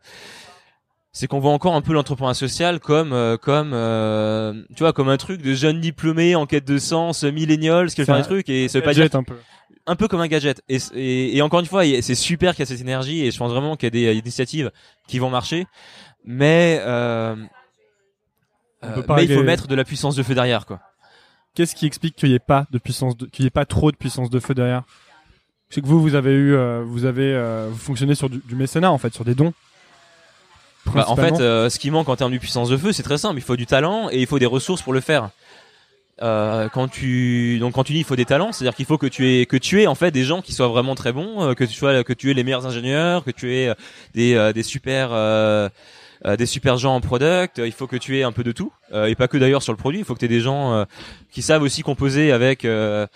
[1.16, 5.08] c'est qu'on voit encore un peu l'entrepreneuriat social comme euh, comme euh, tu vois comme
[5.08, 8.24] un truc de jeunes diplômés en quête de sens millénials qui veulent faire un des
[8.26, 9.36] trucs et ça veut pas dire Gadget un peu.
[9.86, 12.60] un peu comme un gadget et, et, et encore une fois y c'est super qu'il
[12.60, 14.70] y a cette énergie et je pense vraiment qu'il y a des, y initiatives
[15.08, 15.66] qui vont marcher
[16.24, 17.36] mais euh,
[18.82, 20.80] euh, mais il faut mettre de la puissance de feu derrière quoi
[21.54, 23.92] Qu'est-ce qui explique qu'il n'y ait pas de puissance, de- qu'il n'y ait pas trop
[23.92, 24.82] de puissance de feu derrière?
[25.70, 28.56] C'est que vous, vous avez eu, euh, vous avez, euh, vous fonctionnez sur du, du
[28.56, 29.52] mécénat en fait, sur des dons.
[30.86, 33.18] Bah, en fait, euh, ce qui manque en termes de puissance de feu, c'est très
[33.18, 33.38] simple.
[33.38, 35.30] Il faut du talent et il faut des ressources pour le faire.
[36.22, 39.06] Euh, quand tu donc quand tu dis il faut des talents, c'est-à-dire qu'il faut que
[39.06, 41.54] tu aies que tu aies en fait des gens qui soient vraiment très bons, euh,
[41.54, 43.74] que tu sois que tu aies les meilleurs ingénieurs, que tu aies euh,
[44.14, 45.10] des euh, des super
[46.26, 47.60] euh, euh, des super gens en product.
[47.64, 49.72] Il faut que tu aies un peu de tout euh, et pas que d'ailleurs sur
[49.72, 49.98] le produit.
[50.00, 50.84] Il faut que tu aies des gens euh,
[51.30, 53.06] qui savent aussi composer avec euh,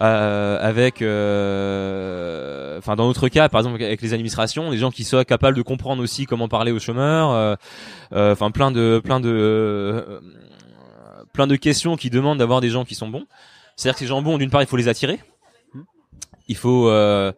[0.00, 5.04] euh, avec euh, enfin dans notre cas par exemple avec les administrations, des gens qui
[5.04, 7.30] soient capables de comprendre aussi comment parler aux chômeurs.
[7.30, 7.54] euh,
[8.12, 10.20] euh, Enfin plein de plein de euh,
[11.32, 13.26] plein de questions qui demandent d'avoir des gens qui sont bons.
[13.76, 15.20] C'est-à-dire que ces gens bons, d'une part, il faut les attirer.
[16.48, 17.32] Il faut, euh, euh,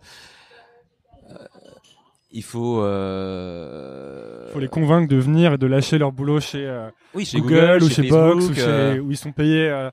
[2.32, 6.88] il faut, euh, faut les convaincre de venir et de lâcher leur boulot chez, euh,
[7.14, 9.68] oui, chez Google, ou chez Facebook, Box ou chez, euh, où ils sont payés.
[9.68, 9.90] euh,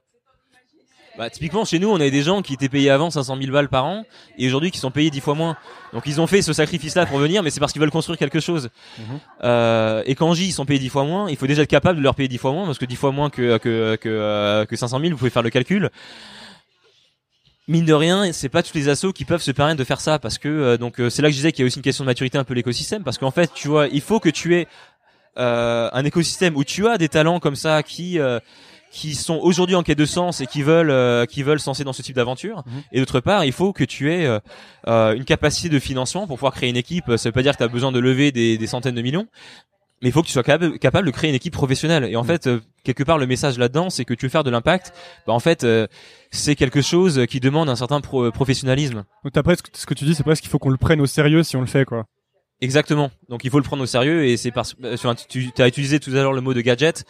[1.17, 3.69] Bah, typiquement, chez nous, on avait des gens qui étaient payés avant 500 000 balles
[3.69, 4.03] par an
[4.37, 5.57] et aujourd'hui qui sont payés 10 fois moins.
[5.93, 8.39] Donc, ils ont fait ce sacrifice-là pour venir, mais c'est parce qu'ils veulent construire quelque
[8.39, 8.69] chose.
[9.43, 11.97] Euh, et quand j'y, ils sont payés 10 fois moins, il faut déjà être capable
[11.97, 14.75] de leur payer 10 fois moins parce que 10 fois moins que, que, que, que
[14.75, 15.89] 500 000, vous pouvez faire le calcul.
[17.67, 20.19] Mine de rien, c'est pas tous les assos qui peuvent se permettre de faire ça
[20.19, 21.83] parce que euh, donc euh, c'est là que je disais qu'il y a aussi une
[21.83, 24.55] question de maturité un peu l'écosystème parce qu'en fait, tu vois, il faut que tu
[24.55, 24.67] aies
[25.37, 28.39] euh, un écosystème où tu as des talents comme ça qui euh,
[28.89, 31.83] qui sont aujourd'hui en quête de sens et qui veulent euh, qui veulent se lancer
[31.83, 32.63] dans ce type d'aventure.
[32.65, 32.83] Mhm.
[32.91, 34.27] et d'autre part il faut que tu aies
[34.87, 37.05] une capacité de financement pour pouvoir créer une équipe.
[37.17, 39.27] Ça veut pas dire que tu as besoin de lever des, des centaines de millions
[40.01, 42.21] mais il faut que tu sois capable, capable de créer une équipe professionnelle et en
[42.21, 42.27] Mhm.
[42.27, 44.93] fait euh, quelque part le message là-dedans c'est que tu veux faire de l'impact
[45.25, 45.87] bah en fait euh,
[46.31, 50.05] c'est quelque chose qui demande un certain pro- professionnalisme Donc t'as presque ce que tu
[50.05, 52.05] dis, c'est presque qu'il faut qu'on le prenne au sérieux si on le fait quoi.
[52.61, 53.11] Exactement.
[53.29, 55.67] Donc il faut le prendre au sérieux et c'est parce euh, enfin, tu, tu as
[55.67, 57.05] utilisé tout à l'heure le mot de gadget.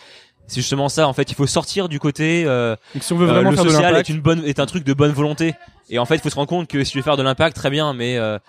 [0.50, 1.08] C'est justement ça.
[1.10, 3.56] En fait, il faut sortir du côté euh, Donc si on veut euh, vraiment le
[3.56, 5.56] faire de social est une bonne est un truc de bonne volonté.
[5.90, 7.56] Et en fait, il faut se rendre compte que si tu veux faire de l'impact,
[7.56, 8.40] très bien, mais euh,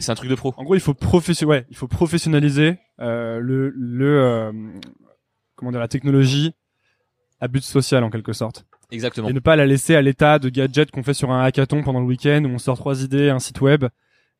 [0.00, 0.54] c'est un truc de pro.
[0.56, 4.52] en gros il faut profession, ouais, il faut professionnaliser euh, le le euh,
[5.56, 6.52] comment dire la technologie
[7.40, 8.66] à but social en quelque sorte.
[8.90, 9.28] Exactement.
[9.28, 12.00] Et ne pas la laisser à l'état de gadget qu'on fait sur un hackathon pendant
[12.00, 13.84] le week-end où on sort trois idées, un site web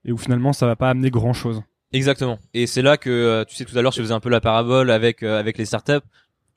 [0.05, 1.63] et où finalement ça va pas amener grand chose.
[1.93, 2.39] Exactement.
[2.55, 4.41] Et c'est là que euh, tu sais tout à l'heure je faisais un peu la
[4.41, 6.07] parabole avec euh, avec les startups.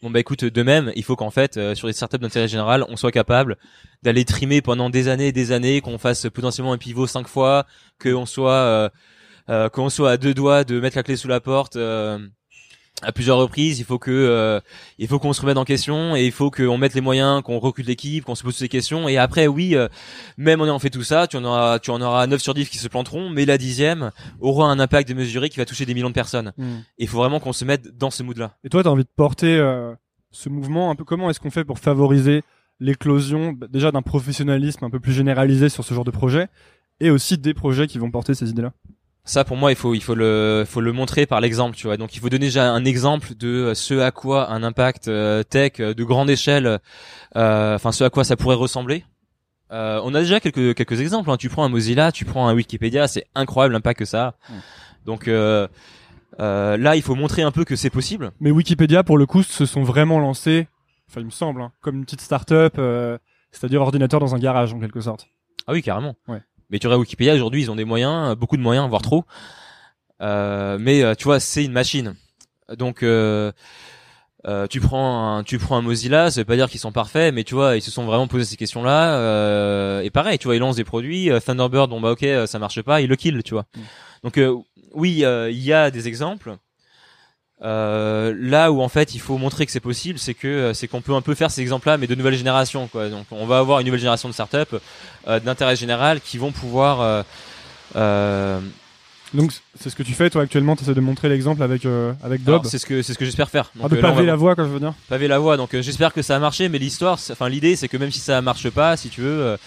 [0.04, 2.86] Bon bah écoute, de même, il faut qu'en fait euh, sur les startups d'intérêt général,
[2.90, 3.56] on soit capable
[4.02, 7.66] d'aller trimer pendant des années et des années, qu'on fasse potentiellement un pivot cinq fois,
[8.02, 8.92] qu'on soit
[9.50, 11.78] euh, qu'on soit à deux doigts de mettre la clé sous la porte
[13.02, 13.80] à plusieurs reprises.
[13.80, 14.60] Il faut que euh,
[14.98, 17.60] il faut qu'on se remette en question et il faut qu'on mette les moyens, qu'on
[17.60, 19.08] recrute l'équipe, qu'on se pose ces questions.
[19.08, 19.88] Et après, oui, euh,
[20.38, 22.70] même en ayant fait tout ça, tu en auras tu en auras 9 sur 10
[22.70, 26.10] qui se planteront, mais la dixième aura un impact démesuré qui va toucher des millions
[26.10, 26.54] de personnes.
[26.58, 26.80] Hmm.
[26.98, 28.58] Et il faut vraiment qu'on se mette dans ce mood-là.
[28.64, 29.94] Et toi, tu as envie de porter euh,
[30.32, 32.44] ce mouvement un peu comment est-ce qu'on fait pour favoriser
[32.80, 36.48] l'éclosion bah, déjà d'un professionnalisme un peu plus généralisé sur ce genre de projet
[37.00, 38.74] et aussi des projets qui vont porter ces idées-là?
[39.26, 41.98] Ça pour moi il faut il faut le faut le montrer par l'exemple tu vois.
[41.98, 45.78] Donc il faut donner déjà un exemple de ce à quoi un impact euh, tech
[45.78, 46.80] de grande échelle
[47.36, 49.06] euh, enfin ce à quoi ça pourrait ressembler.
[49.72, 51.38] Euh, on a déjà quelques quelques exemples hein.
[51.38, 54.36] tu prends un Mozilla tu prends un Wikipédia c'est incroyable l'impact que ça a.
[55.06, 58.32] Donc là il faut montrer un peu que c'est possible.
[58.42, 60.68] Mais Wikipédia pour le coup se sont vraiment lancés
[61.10, 62.74] enfin il me semble hein, comme une petite start-up
[63.52, 65.28] c'est-à-dire ordinateur dans un garage en quelque sorte.
[65.66, 66.16] Ah oui carrément.
[66.28, 66.42] Ouais
[66.74, 69.26] mais tu aurais Wikipédia aujourd'hui, ils ont des moyens, beaucoup de moyens, voire trop.
[70.22, 72.16] Euh, mais euh, tu vois, c'est une machine.
[72.76, 73.52] Donc euh,
[74.48, 77.32] euh, tu prends un, tu prends un Mozilla, ça veut pas dire qu'ils sont parfaits,
[77.32, 79.20] mais tu vois, ils se sont vraiment posé ces questions-là.
[79.20, 81.30] Euh, et pareil, tu vois, ils lancent des produits.
[81.46, 83.68] Thunderbird, bon bah ok, ça marche pas, ils le kill, tu vois.
[83.76, 83.82] Mm.
[84.24, 84.42] Donc
[84.94, 86.58] oui, il y a des exemples.
[87.64, 90.90] Euh, là où en fait il faut montrer que c'est possible, c'est que euh, c'est
[90.90, 92.88] qu'on peut un peu faire ces exemples-là, mais de nouvelles générations.
[92.88, 93.08] Quoi.
[93.08, 94.58] Donc on va avoir une nouvelle génération de startups
[95.28, 97.02] euh, d'intérêt général qui vont pouvoir.
[97.02, 97.24] Euh,
[97.96, 98.60] euh
[99.34, 101.88] donc c'est ce que tu fais toi actuellement, tu essaies de montrer l'exemple avec
[102.22, 102.66] avec Dob.
[102.66, 103.72] C'est ce que c'est ce que j'espère faire.
[103.76, 104.94] Donc, ah, de paver la voie, quand je veux dire.
[105.10, 105.58] Paver la voie.
[105.58, 108.42] Donc j'espère que ça a marché, mais l'histoire, enfin l'idée, c'est que même si ça
[108.42, 109.58] marche pas, si tu veux.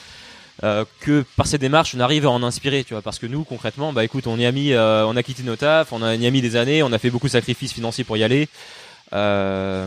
[0.65, 3.03] Euh, que par ces démarches on arrive à en inspirer tu vois.
[3.03, 5.57] Parce que nous concrètement bah écoute on y a mis euh, on a quitté nos
[5.57, 8.05] tafs on a y a mis des années on a fait beaucoup de sacrifices financiers
[8.05, 8.49] pour y aller.
[9.13, 9.87] Euh,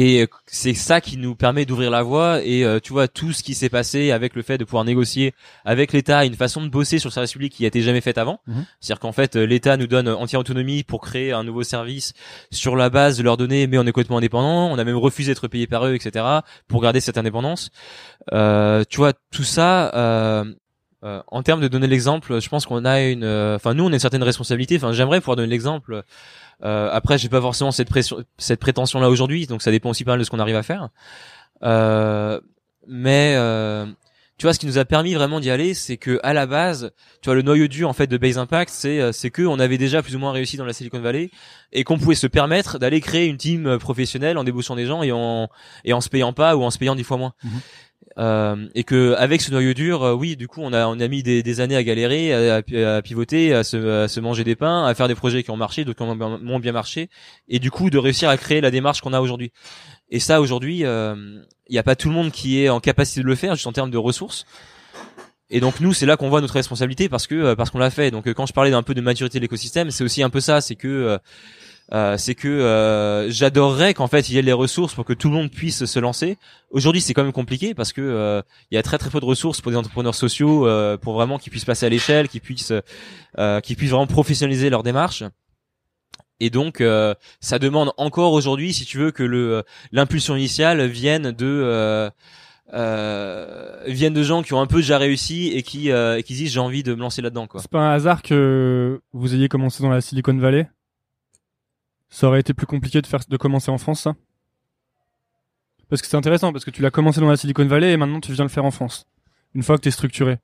[0.00, 3.42] et c'est ça qui nous permet d'ouvrir la voie et euh, tu vois tout ce
[3.42, 5.34] qui s'est passé avec le fait de pouvoir négocier
[5.64, 8.16] avec l'État une façon de bosser sur le service public qui a été jamais faite
[8.16, 8.38] avant.
[8.46, 8.64] Mhm.
[8.78, 12.12] C'est-à-dire qu'en fait l'État nous donne entière autonomie pour créer un nouveau service
[12.52, 14.70] sur la base de leurs données, mais on est complètement indépendant.
[14.70, 16.24] On a même refusé d'être payé par eux, etc.
[16.68, 17.70] pour garder cette indépendance.
[18.32, 19.92] Euh, tu vois tout ça.
[19.96, 20.44] Euh,
[21.02, 23.94] euh, en termes de donner l'exemple, je pense qu'on a une, enfin nous on a
[23.94, 24.76] une certaine responsabilité.
[24.76, 26.04] Enfin j'aimerais pouvoir donner l'exemple
[26.64, 30.04] euh, après, j'ai pas forcément cette pression, cette prétention là aujourd'hui, donc ça dépend aussi
[30.04, 30.88] pas mal de ce qu'on arrive à faire.
[31.62, 32.40] Euh,
[32.86, 33.86] mais euh,
[34.38, 36.92] tu vois, ce qui nous a permis vraiment d'y aller, c'est que à la base,
[37.22, 39.58] tu vois, le noyau dur en fait de Base Impact, c'est euh, c'est que on
[39.58, 41.30] avait déjà plus ou moins réussi dans la Silicon Valley
[41.72, 45.12] et qu'on pouvait se permettre d'aller créer une team professionnelle en débouchant des gens et
[45.12, 45.48] en
[45.84, 47.34] et en se payant pas ou en se payant dix fois moins.
[47.44, 47.60] Mhm.
[48.18, 51.08] Euh, et que avec ce noyau dur, euh, oui, du coup, on a on a
[51.08, 54.94] mis des, années à galérer, à, pivoter, à se, à se manger des pains, à
[54.94, 57.10] faire des projets qui ont marché, d'autres qui ont bien marché,
[57.48, 59.52] et du coup de réussir à créer la démarche qu'on a aujourd'hui.
[60.10, 61.14] Et ça, aujourd'hui, euh,
[61.68, 63.66] il n'y a pas tout le monde qui est en capacité de le faire, juste
[63.66, 64.46] en termes de ressources.
[65.50, 68.10] Et donc nous, c'est là qu'on voit notre responsabilité parce que parce qu'on l'a fait.
[68.10, 70.60] Donc quand je parlais d'un peu de maturité de l'écosystème, c'est aussi un peu ça,
[70.60, 71.18] c'est que
[71.94, 75.28] euh, c'est que euh, j'adorerais qu'en fait il y ait les ressources pour que tout
[75.28, 76.36] le monde puisse se lancer.
[76.70, 79.24] Aujourd'hui, c'est quand même compliqué parce que euh, il y a très très peu de
[79.24, 80.68] ressources pour des entrepreneurs sociaux
[81.00, 82.72] pour vraiment qu'ils puissent passer à l'échelle, qu'ils puissent
[83.62, 85.24] qu'ils puissent vraiment professionnaliser leur démarche.
[86.40, 86.82] Et donc,
[87.40, 92.10] ça demande encore aujourd'hui, si tu veux, que le l'impulsion initiale vienne de
[92.74, 96.60] euh, de gens qui ont un peu déjà réussi et qui et qui disent j'ai
[96.60, 97.62] envie de me lancer là-dedans quoi.
[97.62, 100.68] C'est pas un hasard que vous ayez commencé dans la Silicon Valley?
[102.10, 104.14] Ça aurait été plus compliqué de faire de commencer en France, ça?
[105.88, 108.20] Parce que c'est intéressant, parce que tu l'as commencé dans la Silicon Valley et maintenant
[108.20, 109.06] tu viens le faire en France.
[109.54, 110.38] Une fois que tu es structuré.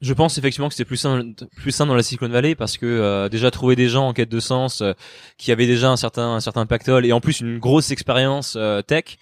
[0.00, 3.28] Je pense effectivement que c'était plus simple, plus dans la Silicon Valley parce que euh,
[3.28, 4.94] déjà trouver des gens en quête de sens euh,
[5.38, 8.82] qui avaient déjà un certain un certain pactole et en plus une grosse expérience euh,
[8.82, 9.16] tech,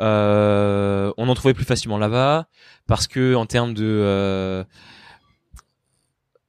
[0.00, 2.48] on en trouvait plus facilement là-bas
[2.88, 4.64] parce que en termes de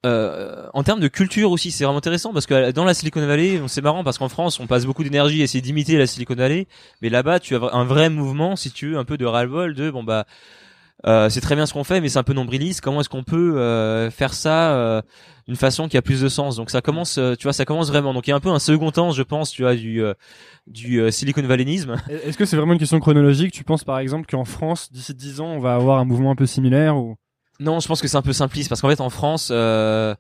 [0.06, 3.62] euh, en termes de culture aussi, c'est vraiment intéressant parce que dans la Silicon Valley,
[3.68, 6.68] c'est marrant parce qu'en France, on passe beaucoup d'énergie à essayer d'imiter la Silicon Valley,
[7.02, 9.90] mais là-bas, tu as un vrai mouvement, si tu veux, un peu de ras-le-bol de
[9.92, 10.26] bon bah
[11.06, 12.82] euh, c'est très bien ce qu'on fait, mais c'est un peu nombriliste.
[12.82, 15.02] Comment est-ce qu'on peut euh, faire ça euh,
[15.48, 16.58] d'une façon qui a plus de sens?
[16.58, 18.14] Donc ça commence, euh, tu vois, ça commence vraiment.
[18.14, 20.02] Donc il y a un peu un second temps, je pense, tu vois, du
[20.68, 21.96] du Silicon Valleyisme.
[22.10, 23.54] Est-ce que c'est vraiment une question chronologique?
[23.54, 26.36] Tu penses par exemple qu'en France, d'ici 10 ans, on va avoir un mouvement un
[26.36, 27.16] peu similaire ou?
[27.60, 29.50] Non, je pense que c'est un peu simpliste parce qu'en fait en France.
[29.52, 30.16] Euh...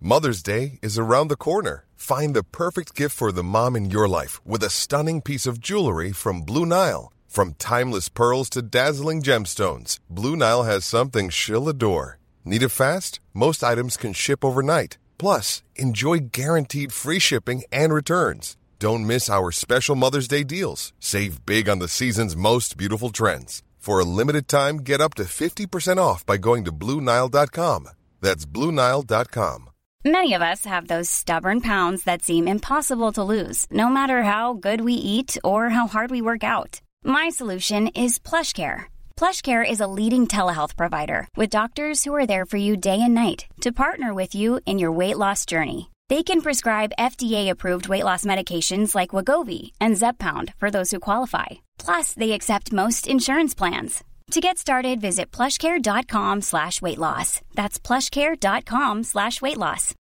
[0.00, 1.84] Mother's Day is around the corner.
[1.94, 5.60] Find the perfect gift for the mom in your life with a stunning piece of
[5.60, 7.12] jewelry from Blue Nile.
[7.28, 12.18] From timeless pearls to dazzling gemstones, Blue Nile has something she'll adore.
[12.44, 13.20] Need it fast?
[13.34, 14.96] Most items can ship overnight.
[15.18, 18.56] Plus, enjoy guaranteed free shipping and returns.
[18.78, 20.94] Don't miss our special Mother's Day deals.
[20.98, 23.62] Save big on the season's most beautiful trends.
[23.80, 27.88] For a limited time, get up to 50% off by going to BlueNile.com.
[28.20, 29.70] That's BlueNile.com.
[30.04, 34.52] Many of us have those stubborn pounds that seem impossible to lose, no matter how
[34.52, 36.82] good we eat or how hard we work out.
[37.04, 38.84] My solution is PlushCare.
[39.16, 43.14] PlushCare is a leading telehealth provider with doctors who are there for you day and
[43.14, 45.90] night to partner with you in your weight loss journey.
[46.10, 51.46] They can prescribe FDA-approved weight loss medications like Wagovi and Zepbound for those who qualify.
[51.84, 54.02] Plus, they accept most insurance plans.
[54.32, 57.40] To get started, visit plushcare.com slash weight loss.
[57.56, 59.94] That's plushcare.com slash weight loss.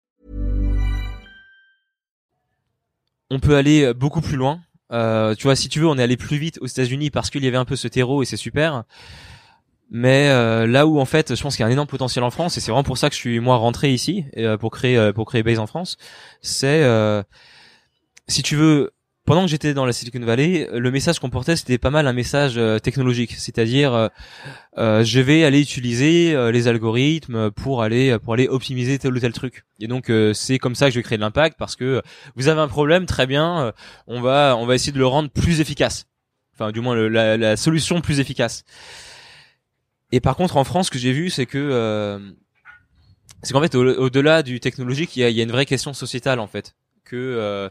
[3.32, 4.60] On peut aller beaucoup plus loin.
[4.92, 7.44] Euh, tu vois, si tu veux, on est allé plus vite aux États-Unis parce qu'il
[7.44, 8.84] y avait un peu ce terreau et c'est super.
[9.92, 12.30] Mais euh, là où en fait, je pense qu'il y a un énorme potentiel en
[12.30, 14.98] France et c'est vraiment pour ça que je suis moi rentré ici euh, pour créer
[14.98, 15.98] euh, pour créer Base en France,
[16.42, 17.24] c'est euh,
[18.28, 18.92] si tu veux
[19.30, 22.14] pendant que j'étais dans la Silicon Valley, le message qu'on portait c'était pas mal un
[22.14, 24.08] message euh, technologique, c'est-à-dire euh,
[24.80, 29.32] euh, je vais aller utiliser les algorithmes pour aller pour aller optimiser tel ou tel
[29.32, 29.66] truc.
[29.80, 32.02] Et donc c'est comme ça que je vais créer de l'impact parce que
[32.36, 33.72] vous avez un problème, très bien,
[34.08, 36.08] on va on va essayer de le rendre plus efficace.
[36.56, 38.64] Enfin du moins la, solution plus efficace.
[40.12, 42.20] Et par contre en France, ce que j'ai vu c'est que
[43.44, 46.40] c'est qu'en fait au-delà du technologique, il y a, y a, une vraie question sociétale
[46.40, 46.74] en fait
[47.06, 47.70] que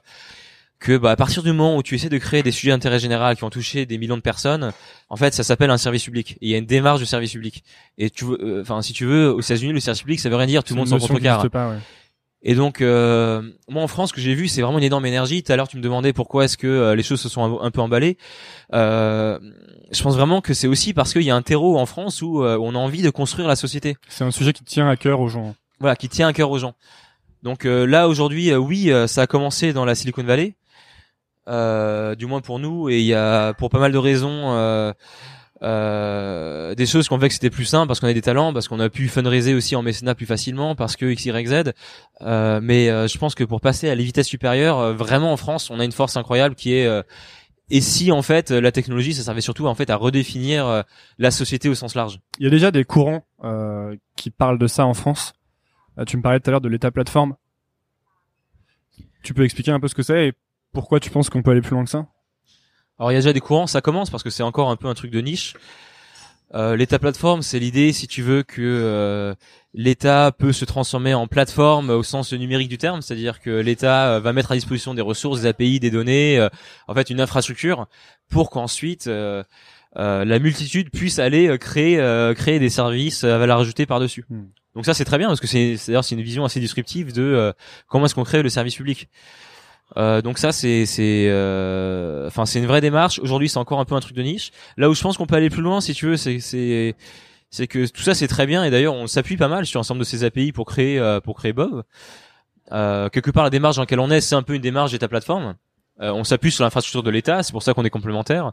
[0.81, 3.35] que bah, à partir du moment où tu essaies de créer des sujets d'intérêt général
[3.35, 4.73] qui vont toucher des millions de personnes,
[5.09, 6.33] en fait, ça s'appelle un service public.
[6.41, 7.65] Et il y a une démarche de service public.
[7.97, 10.37] Et tu veux, euh, enfin, si tu veux, aux États-Unis, le service public, ça veut
[10.37, 10.63] rien dire.
[10.63, 11.45] Tout le monde s'en contrecarre.
[11.45, 11.79] Ouais.
[12.43, 15.43] Et donc, euh, moi en France, ce que j'ai vu, c'est vraiment une énorme énergie.
[15.43, 17.71] Tout à l'heure, tu me demandais pourquoi est-ce que euh, les choses se sont un,
[17.71, 18.17] peu emballées.
[18.75, 19.39] Euh,
[19.91, 22.45] je pense vraiment que c'est aussi parce qu'il y a un terreau en France où,
[22.45, 23.97] euh, on a envie de construire la société.
[24.09, 25.55] C'est un sujet qui tient à cœur aux gens.
[25.81, 26.75] Voilà, qui tient à cœur aux gens.
[27.43, 30.57] Donc là, aujourd'hui, oui, ça a commencé dans la Silicon Valley.
[31.49, 34.93] Euh, du moins pour nous, et il y a pour pas mal de raisons euh,
[35.63, 38.69] euh, des choses qu'on fait que c'était plus simple parce qu'on a des talents, parce
[38.69, 41.73] qu'on a pu fundraiser aussi en mécénat plus facilement, parce que X, Y, Z.
[42.21, 45.37] Euh, mais euh, je pense que pour passer à les vitesses supérieures, euh, vraiment en
[45.37, 46.89] France, on a une force incroyable qui est
[47.71, 50.85] et si en fait la technologie, ça servait surtout en fait à redéfinir
[51.19, 52.19] la société au sens large.
[52.39, 53.27] Il y a déjà des courants
[54.17, 55.35] qui parlent de ça en France.
[56.07, 57.37] tu me parlais tout à l'heure de l'état plateforme.
[59.23, 60.33] Tu peux expliquer un peu ce que c'est
[60.73, 62.07] pourquoi tu penses qu'on peut aller plus loin que ça?
[62.99, 64.89] Alors il y a déjà des courants, ça commence parce que c'est encore un peu
[64.89, 65.55] un truc de niche.
[66.55, 69.35] Euh, L'état plateforme, c'est l'idée, si tu veux, que euh,
[69.75, 74.21] l'État peut se transformer en plateforme au sens numérique du terme, c'est-à-dire que l'État euh,
[74.21, 76.49] va mettre à disposition des ressources, des API, des données, euh,
[76.87, 77.87] en fait une infrastructure,
[78.31, 79.11] pour qu'ensuite
[79.95, 81.97] la multitude puisse aller créer
[82.37, 84.25] créer des services à valeur ajoutée par dessus.
[84.29, 84.45] Hmm.
[84.75, 87.53] Donc ça c'est très bien parce que c'est d'ailleurs c'est une vision assez disruptive de
[87.89, 89.09] comment est-ce qu'on crée le service public.
[89.97, 93.19] Euh, donc ça c'est c'est euh, enfin c'est une vraie démarche.
[93.21, 94.51] Aujourd'hui c'est encore un peu un truc de niche.
[94.77, 96.95] Là où je pense qu'on peut aller plus loin si tu veux c'est c'est
[97.51, 100.01] c'est que tout ça c'est très bien et d'ailleurs on s'appuie pas mal sur l'ensemble
[100.01, 101.85] de ces API pour créer euh, pour créer Bob.
[102.73, 105.09] Euh, quelque part la démarche dans laquelle on est c'est un peu une démarche d'état
[105.09, 105.55] plateforme.
[106.01, 108.53] Euh, on s'appuie sur l'infrastructure de l'État, c'est pour ça qu'on est complémentaires.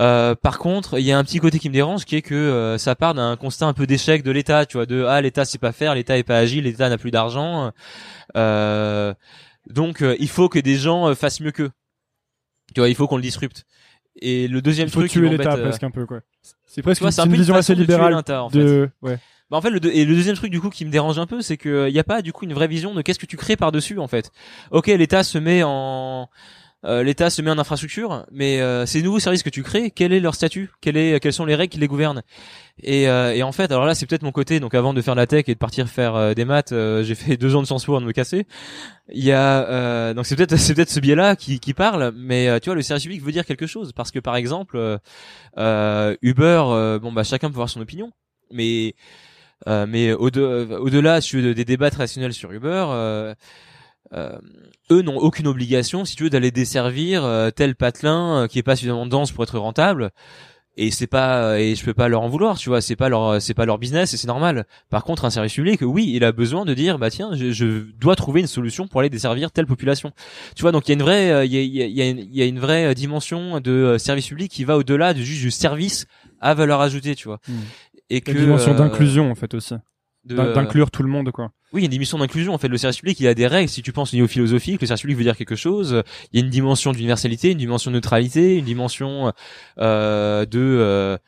[0.00, 2.76] Euh, par contre, il y a un petit côté qui me dérange, qui est que
[2.78, 5.58] ça part d'un constat un peu d'échec de l'État, tu vois, de ah l'État sait
[5.58, 7.72] pas faire, l'État est pas agile, l'État n'a plus d'argent.
[8.36, 9.14] Euh,
[9.68, 11.70] donc euh, il faut que des gens euh, fassent mieux qu'eux.
[12.74, 13.64] Tu vois, il faut qu'on le disrupte.
[14.20, 16.20] Et le deuxième il faut truc tuer l'État euh, presque un peu quoi.
[16.66, 18.58] C'est presque vois, une, une vision assez libérale de, en fait.
[18.58, 18.90] de...
[19.02, 19.18] ouais.
[19.50, 21.42] Bah en fait le et le deuxième truc du coup qui me dérange un peu
[21.42, 23.36] c'est que il y a pas du coup une vraie vision de qu'est-ce que tu
[23.36, 24.30] crées par dessus en fait.
[24.70, 26.28] OK, l'État se met en
[26.84, 30.12] euh, l'État se met en infrastructure, mais euh, ces nouveaux services que tu crées, quel
[30.12, 30.70] est leur statut?
[30.80, 32.22] Quel est, Quelles sont les règles qui les gouvernent?
[32.82, 34.60] Et, euh, et, en fait, alors là, c'est peut-être mon côté.
[34.60, 37.36] Donc, avant de faire la tech et de partir faire euh, des maths, j'ai fait
[37.38, 38.46] deux ans de Sciences Po avant de me casser.
[39.10, 42.70] Il y a donc c'est peut-être c'est peut-être ce biais-là qui, qui parle, mais tu
[42.70, 44.98] vois, le service public veut dire quelque chose parce que par exemple,
[45.56, 48.12] Uber, bon bah chacun peut avoir son opinion,
[48.50, 48.94] mais
[49.66, 53.34] mais au-delà au des débats traditionnels sur Uber
[54.14, 54.38] euh,
[54.90, 58.62] eux n'ont aucune obligation, si tu veux, d'aller desservir euh, tel patelin euh, qui est
[58.62, 60.10] pas suffisamment dense pour être rentable.
[60.76, 63.40] Et c'est pas et je peux pas leur en vouloir, tu vois, c'est pas leur
[63.40, 64.66] c'est pas leur business et c'est normal.
[64.90, 67.92] Par contre, un service public, oui, il a besoin de dire bah tiens, je, je
[67.96, 70.10] dois trouver une solution pour aller desservir telle population.
[70.56, 72.44] Tu vois, donc il y a une vraie il y a, y, a, y a
[72.44, 76.06] une vraie dimension de service public qui va au-delà du juste du service
[76.40, 77.38] à valeur ajoutée, tu vois.
[77.46, 77.60] Hmm.
[78.10, 79.74] Et que dimension d'inclusion en fait aussi.
[80.24, 81.50] D'inclure tout le monde, quoi.
[81.72, 82.54] oui, il y a une dimension d'inclusion.
[82.54, 83.68] En fait, le service public, il y a des règles.
[83.68, 86.02] Si tu penses au niveau philosophique, le service public veut dire quelque chose.
[86.32, 89.32] Il y a une dimension d'universalité, une dimension de neutralité, une dimension
[89.78, 91.18] euh, de euh,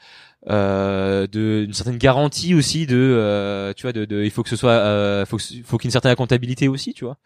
[0.48, 4.48] euh, de une certaine garantie aussi de euh, tu vois de, de il faut que
[4.48, 7.16] ce soit euh, faut faut qu'il y ait une certaine comptabilité aussi tu vois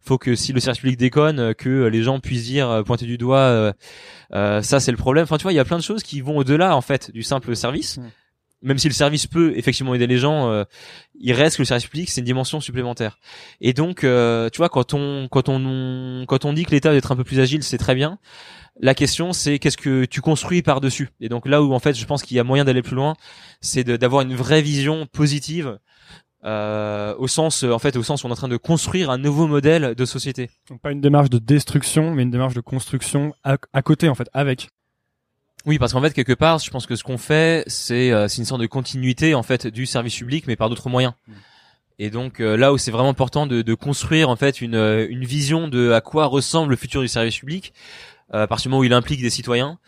[0.00, 3.36] faut que si le service public déconne que les gens puissent dire pointer du doigt
[3.38, 3.72] euh,
[4.32, 6.22] euh, ça c'est le problème enfin tu vois il y a plein de choses qui
[6.22, 8.02] vont au-delà en fait du simple service Mm.
[8.62, 10.64] Même si le service peut effectivement aider les gens euh,
[11.18, 13.18] il reste que le service public c'est une dimension supplémentaire
[13.60, 16.98] et donc euh, tu vois quand on quand on quand on dit que l'État doit
[16.98, 18.18] être un peu plus agile c'est très bien
[18.82, 21.10] la question, c'est qu'est-ce que tu construis par-dessus?
[21.20, 23.14] Et donc là où en fait, je pense qu'il y a moyen d'aller plus loin,
[23.60, 25.78] c'est d'avoir une vraie vision positive,
[26.44, 29.18] euh, au sens, en fait, au sens où on est en train de construire un
[29.18, 30.50] nouveau modèle de société.
[30.68, 34.28] Donc pas une démarche de destruction, mais une démarche de construction à côté, en fait,
[34.32, 34.68] avec.
[35.66, 38.44] Oui, parce qu'en fait, quelque part, je pense que ce qu'on fait, c'est euh, une
[38.44, 41.12] sorte de continuité en fait du service public, mais par d'autres moyens.
[41.98, 45.06] Et donc euh, là où c'est vraiment important de, de construire en fait une, euh,
[45.10, 47.74] une vision de à quoi ressemble le futur du service public,
[48.32, 49.78] euh, à partir du moment où il implique des citoyens,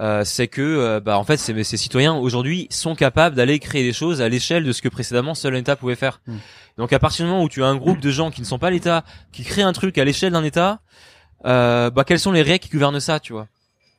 [0.00, 3.84] euh, c'est que euh, bah en fait ces, ces citoyens aujourd'hui sont capables d'aller créer
[3.84, 6.20] des choses à l'échelle de ce que précédemment seul un État pouvait faire.
[6.26, 6.36] Mm.
[6.78, 8.58] Donc à partir du moment où tu as un groupe de gens qui ne sont
[8.58, 10.80] pas l'État, qui créent un truc à l'échelle d'un État,
[11.44, 13.46] euh, bah quelles sont les règles qui gouvernent ça, tu vois?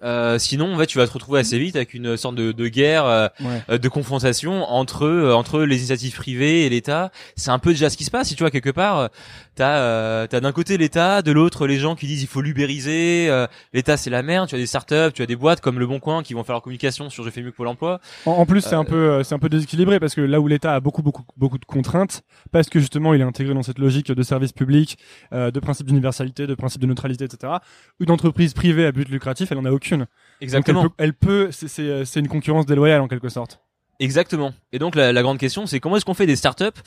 [0.03, 2.67] Euh, sinon, en fait, tu vas te retrouver assez vite avec une sorte de, de
[2.67, 3.61] guerre, euh, Ouais.
[3.69, 7.11] euh, de confrontation entre euh, entre les initiatives privées et l'État.
[7.35, 8.27] C'est un peu déjà ce qui se passe.
[8.27, 9.09] Si tu vois quelque part,
[9.55, 13.27] t'as euh, t'as d'un côté l'État, de l'autre les gens qui disent il faut l'ubériser.
[13.29, 14.47] euh, L'État c'est la merde.
[14.49, 16.53] Tu as des startups, tu as des boîtes comme Le Bon Coin qui vont faire
[16.53, 17.99] leur communication sur je fais mieux que Pôle Emploi.
[18.25, 20.39] En, en plus, c'est un Euh, peu, euh, c'est un peu déséquilibré parce que là
[20.39, 23.63] où l'État a beaucoup, beaucoup, beaucoup de contraintes, parce que justement il est intégré dans
[23.63, 24.97] cette logique de service public,
[25.33, 27.53] euh, de principe d'universalité, de principe de neutralité, etc.
[27.99, 30.05] Une entreprise privée à but lucratif, elle en a aucune.
[30.41, 30.83] Exactement.
[30.83, 33.62] Donc elle peut, peut c'est- c'est c'est une concurrence déloyale en quelque sorte.
[34.03, 34.53] Exactement.
[34.73, 36.79] Et donc la, la grande question, c'est comment est-ce qu'on fait des startups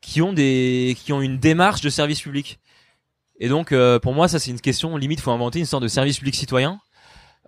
[0.00, 2.58] qui ont des qui ont une démarche de service public?
[3.40, 5.20] Et donc euh, pour moi, ça c'est une question limite.
[5.20, 6.80] Faut inventer une sorte de service public citoyen.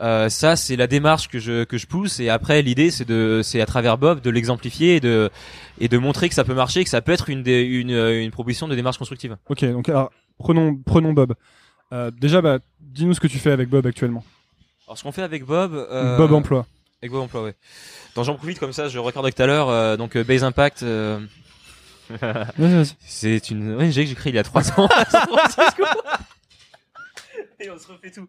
[0.00, 2.20] Euh, ça c'est la démarche que je que je pousse.
[2.20, 5.30] Et après l'idée c'est de c'est à travers Bob de l'exemplifier et de
[5.80, 8.22] et de montrer que ça peut marcher, que ça peut être une des, une euh,
[8.22, 9.36] une proposition de démarche constructive.
[9.48, 11.34] Ok, donc alors prenons, prenons Bob.
[11.92, 14.24] Euh, déjà, bah, dis-nous ce que tu fais avec Bob actuellement.
[14.86, 15.72] Alors ce qu'on fait avec Bob.
[15.74, 16.66] euh, Bob Emploi.
[17.02, 17.54] Avec Bob Emploi, ouais.
[18.14, 19.68] Donc j'en profite comme ça, je recorde tout à l'heure.
[19.68, 20.82] euh, donc euh, Base Impact.
[20.82, 21.20] euh,
[22.08, 22.92] Vas-y, vas-y.
[23.00, 25.84] C'est une ONG que j'ai créée il y a trois ans à San Francisco.
[27.60, 28.26] Et on se refait tout.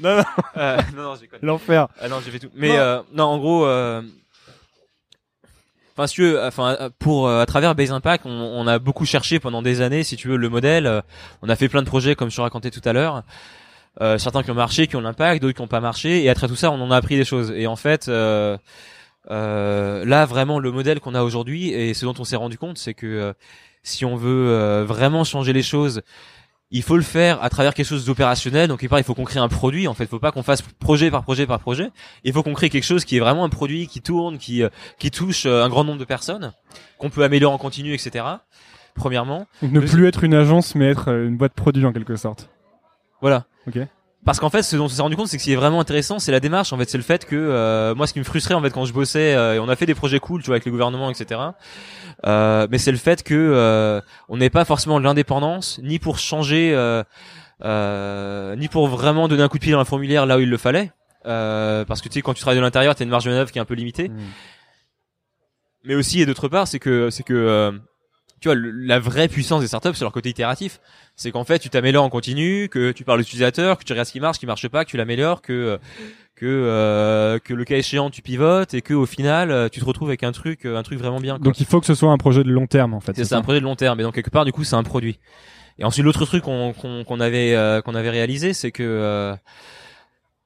[0.00, 0.24] Non, non,
[0.56, 1.40] Euh, non, non, j'ai connu.
[1.44, 1.88] l'enfer.
[2.00, 2.50] Ah non, j'ai fait tout.
[2.54, 2.74] Mais Non.
[2.74, 4.02] euh, non, en gros, euh,
[5.92, 8.78] enfin, si tu veux, enfin, euh, pour euh, à travers Base Impact, on, on a
[8.78, 10.86] beaucoup cherché pendant des années, si tu veux, le modèle.
[10.86, 11.00] Euh,
[11.42, 13.22] On a fait plein de projets, comme je te racontais tout à l'heure.
[14.02, 16.22] Euh, certains qui ont marché, qui ont l'impact, d'autres qui n'ont pas marché.
[16.22, 17.50] Et à travers tout ça, on en a appris des choses.
[17.56, 18.58] Et en fait, euh,
[19.30, 22.78] euh, là, vraiment, le modèle qu'on a aujourd'hui et ce dont on s'est rendu compte,
[22.78, 23.32] c'est que euh,
[23.82, 26.02] si on veut euh, vraiment changer les choses,
[26.70, 28.68] il faut le faire à travers quelque chose d'opérationnel.
[28.68, 29.88] Donc, part, il faut qu'on crée un produit.
[29.88, 31.90] En fait, il faut pas qu'on fasse projet par projet par projet.
[32.24, 34.68] Il faut qu'on crée quelque chose qui est vraiment un produit qui tourne, qui euh,
[34.98, 36.52] qui touche un grand nombre de personnes,
[36.98, 38.24] qu'on peut améliorer en continu, etc.
[38.94, 42.48] Premièrement, Donc ne plus être une agence, mais être une boîte produit en quelque sorte.
[43.20, 43.46] Voilà.
[43.66, 43.78] Ok.
[44.24, 45.78] Parce qu'en fait, ce dont on s'est rendu compte, c'est que ce qui est vraiment
[45.78, 46.72] intéressant, c'est la démarche.
[46.72, 48.84] En fait, c'est le fait que euh, moi, ce qui me frustrait en fait quand
[48.84, 51.10] je bossais, euh, et on a fait des projets cool, tu vois, avec le gouvernement,
[51.10, 51.40] etc.
[52.26, 56.18] Euh, mais c'est le fait que euh, on n'est pas forcément de l'indépendance, ni pour
[56.18, 57.04] changer, euh,
[57.62, 60.50] euh, ni pour vraiment donner un coup de pied dans la fourmilière là où il
[60.50, 60.90] le fallait.
[61.26, 63.52] Euh, parce que tu sais, quand tu travailles de l'intérieur, t'as une marge de manœuvre
[63.52, 64.10] qui est un peu limitée.
[65.84, 67.70] Mais aussi, et d'autre part, c'est que c'est que euh,
[68.40, 70.80] tu vois, le- la vraie puissance des startups, c'est leur côté itératif.
[71.14, 74.12] C'est qu'en fait, tu t'améliores en continu, que tu parles d'utilisateur, que tu regardes ce
[74.12, 75.78] qui marche, ce qui marche pas, que tu l'améliores, que
[76.34, 79.84] que euh, que le cas échéant tu pivotes et que au final euh, tu te
[79.86, 81.36] retrouves avec un truc euh, un truc vraiment bien.
[81.36, 81.44] quoi.
[81.44, 83.16] Donc il faut que ce soit un projet de long terme en fait.
[83.16, 85.18] C'est un projet de long terme, et donc quelque part du coup c'est un produit.
[85.78, 89.34] Et ensuite l'autre truc qu'on qu'on avait euh, qu'on avait réalisé, c'est que euh,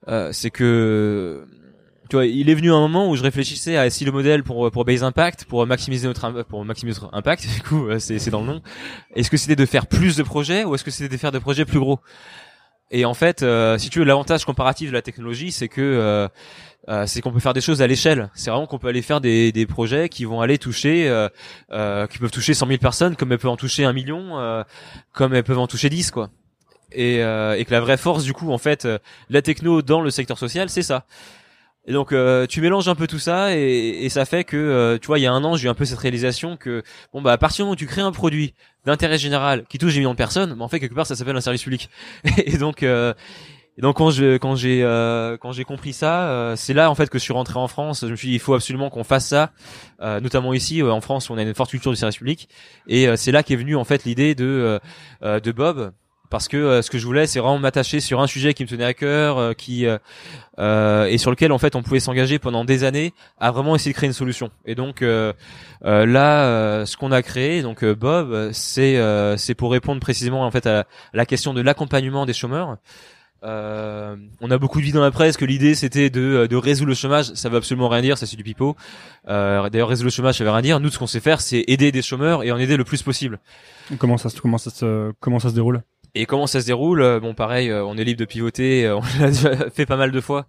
[0.09, 1.45] euh, c'est que
[2.11, 4.71] tu vois, il est venu un moment où je réfléchissais à si le modèle pour
[4.71, 8.31] pour Base Impact, pour maximiser notre pour maximiser notre impact, du coup euh, c'est c'est
[8.31, 8.63] dans le nom.
[9.15, 11.41] Est-ce que c'était de faire plus de projets ou est-ce que c'était de faire des
[11.41, 12.01] projets plus gros?
[12.91, 16.27] Et en fait, euh, si tu veux, l'avantage comparatif de la technologie, c'est que euh,
[16.89, 18.31] euh, c'est qu'on peut faire des choses à l'échelle.
[18.35, 21.29] C'est vraiment qu'on peut aller faire des, des projets qui vont aller toucher, euh,
[21.71, 24.65] euh, qui peuvent toucher 100 000 personnes, comme elles peuvent en toucher un million, euh,
[25.13, 26.31] comme elles peuvent en toucher 10, quoi.
[26.91, 28.89] Et, euh, et que la vraie force, du coup, en fait,
[29.29, 31.07] la techno dans le secteur social, c'est ça.
[31.87, 34.99] Et donc, euh, tu mélanges un peu tout ça, et, et ça fait que, euh,
[34.99, 37.23] tu vois, il y a un an, j'ai eu un peu cette réalisation que, bon,
[37.23, 38.55] bah, à partir du moment où tu crées un produit
[38.85, 41.37] d'intérêt général qui touche des millions de personnes, bah, en fait, quelque part, ça s'appelle
[41.37, 41.89] un service public.
[42.45, 43.15] et donc, euh,
[43.81, 47.09] donc quand je quand j'ai euh, quand j'ai compris ça, euh, c'est là en fait
[47.09, 48.01] que je suis rentré en France.
[48.03, 49.53] Je me suis dit il faut absolument qu'on fasse ça,
[50.03, 52.49] euh, notamment ici en France où on a une forte culture du service public.
[52.89, 54.81] Et c'est là qu'est venue en fait l'idée de
[55.23, 55.93] de Bob
[56.31, 58.85] parce que ce que je voulais c'est vraiment m'attacher sur un sujet qui me tenait
[58.85, 63.51] à cœur, qui et sur lequel en fait on pouvait s'engager pendant des années à
[63.51, 64.51] vraiment essayer de créer une solution.
[64.65, 68.99] Et donc là, ce qu'on a créé, donc Bob, c'est
[69.37, 72.79] c'est pour répondre précisément en fait à la question de l'accompagnement des chômeurs.
[73.43, 76.89] Euh, on a beaucoup dit dans la presse que l'idée c'était de, euh, de résoudre
[76.89, 77.33] le chômage.
[77.35, 78.77] Ça veut absolument rien dire, ça c'est du pipeau.
[79.29, 80.81] Euh, D'ailleurs, résoudre le chômage, ça veut rien dire.
[80.81, 83.39] Nous, ce qu'on sait faire, c'est aider des chômeurs et en aider le plus possible.
[83.99, 85.83] Comment ça, comment ça, se, comment ça se déroule?
[86.15, 88.91] Et comment ça se déroule euh, Bon, pareil, on est libre de pivoter.
[88.91, 90.47] On l'a fait pas mal de fois.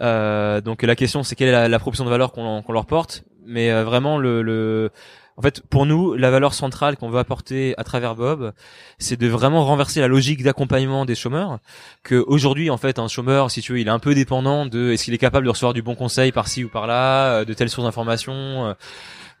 [0.00, 3.24] Euh, donc la question, c'est quelle est la, la proposition de valeur qu'on leur porte.
[3.46, 4.90] Mais vraiment, le, le
[5.38, 8.52] en fait, pour nous, la valeur centrale qu'on veut apporter à travers Bob,
[8.98, 11.58] c'est de vraiment renverser la logique d'accompagnement des chômeurs.
[12.02, 14.92] Que aujourd'hui, en fait, un chômeur, si tu veux, il est un peu dépendant de
[14.92, 17.68] est-ce qu'il est capable de recevoir du bon conseil par-ci ou par-là, euh, de telles
[17.68, 18.74] sources d'informations.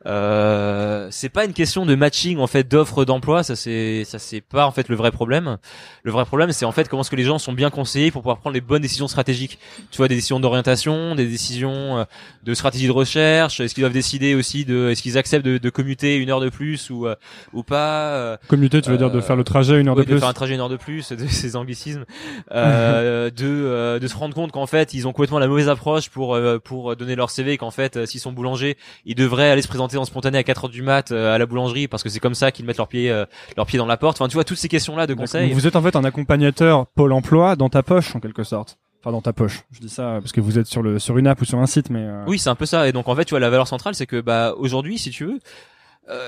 [0.06, 4.40] Euh, c'est pas une question de matching en fait d'offres d'emploi, ça c'est ça c'est
[4.40, 5.58] pas en fait le vrai problème.
[6.04, 8.22] Le vrai problème c'est en fait comment est-ce que les gens sont bien conseillés pour
[8.22, 9.58] pouvoir prendre les bonnes décisions stratégiques.
[9.90, 12.04] Tu vois des décisions d'orientation, des décisions euh,
[12.44, 15.70] de stratégie de recherche, est-ce qu'ils doivent décider aussi de est-ce qu'ils acceptent de, de,
[15.70, 17.16] commuter une heure de plus ou euh,
[17.52, 20.14] ou pas euh, Commuter, tu veux dire de faire le trajet une heure de plus
[20.14, 22.04] de faire un trajet une heure de plus, de ces anglicismes
[22.52, 26.38] euh, de de se rendre compte qu'en fait, ils ont complètement la mauvaise approche pour
[26.62, 30.04] pour donner leur CV qu'en fait s'ils sont boulangers, ils devraient aller se présenter en
[30.04, 32.52] spontané à 4 heures du mat euh, à la boulangerie parce que c'est comme ça
[32.52, 33.24] qu'ils mettent leurs pieds euh,
[33.56, 34.20] leurs pieds dans la porte.
[34.20, 35.52] Enfin, tu vois toutes ces questions là de conseils.
[35.52, 38.78] Vous êtes en fait un accompagnateur Pôle Emploi dans ta poche en quelque sorte.
[39.00, 39.64] Enfin dans ta poche.
[39.70, 41.66] Je dis ça parce que vous êtes sur le sur une app ou sur un
[41.66, 43.50] site mais euh, Oui, c'est un peu ça et donc en fait, tu vois la
[43.50, 45.38] valeur centrale c'est que bah aujourd'hui, si tu veux,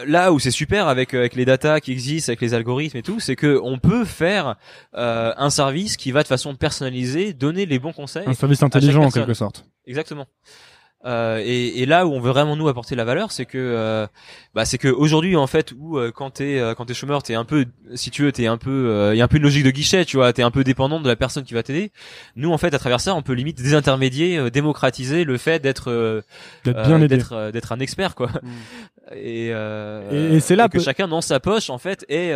[0.06, 3.20] là où c'est super avec avec les datas qui existent, avec les algorithmes et tout,
[3.20, 4.56] c'est que on peut faire
[4.92, 8.26] un service qui va de façon personnalisée donner les bons conseils.
[8.26, 9.64] Un service intelligent en quelque sorte.
[9.86, 10.26] Exactement.
[11.04, 14.08] Euh, et, et, là où on veut vraiment nous apporter la valeur, c'est que euh,
[14.52, 17.36] bah, c'est que aujourd'hui en fait où euh, quand t'es euh, quand t'es chômeur, t'es
[17.36, 19.64] un peu si tu veux t'es un peu il y a un peu une logique
[19.64, 21.92] de guichet, tu vois, t'es un peu dépendant de la personne qui va t'aider.
[22.34, 26.24] Nous en fait à travers ça, on peut limite désintermédier, démocratiser le fait d'être
[26.64, 28.28] d'être d'être un expert quoi.
[28.28, 29.14] Mm.
[29.14, 32.32] Et, et, c'est là que chacun dans sa poche en fait et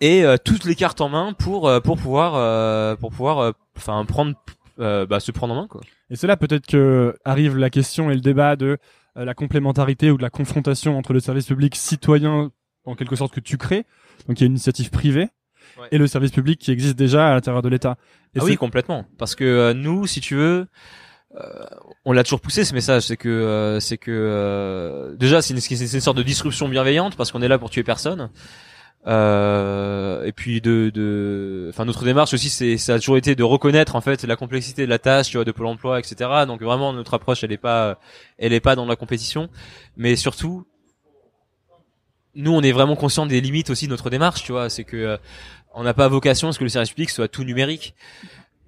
[0.00, 4.34] et toutes les cartes en main pour pour pouvoir pour pouvoir enfin prendre
[4.80, 5.66] euh, bah, se prendre en main.
[5.68, 5.80] Quoi.
[6.10, 8.78] Et c'est là peut-être que arrive la question et le débat de
[9.16, 12.50] euh, la complémentarité ou de la confrontation entre le service public citoyen,
[12.84, 13.84] en quelque sorte, que tu crées,
[14.26, 15.28] donc il y a une initiative privée,
[15.92, 17.96] et le service public qui existe déjà à l'intérieur de l'État.
[18.38, 19.04] Ah oui, complètement.
[19.18, 20.66] Parce que euh, nous, si tu veux,
[22.04, 26.16] on l'a toujours poussé ce message, c'est que c'est que déjà c'est une, une, sorte
[26.16, 28.30] de disruption bienveillante parce qu'on est là pour tuer personne.
[29.06, 33.42] Euh, et puis de, de, enfin notre démarche aussi, c'est ça a toujours été de
[33.42, 36.30] reconnaître en fait la complexité de la tâche, tu vois, de Pôle Emploi, etc.
[36.46, 37.98] Donc vraiment notre approche, elle est pas,
[38.38, 39.48] elle est pas dans la compétition,
[39.96, 40.66] mais surtout,
[42.34, 44.96] nous on est vraiment conscient des limites aussi de notre démarche, tu vois, c'est que
[44.96, 45.16] euh,
[45.72, 47.94] on n'a pas vocation à ce que le service public soit tout numérique.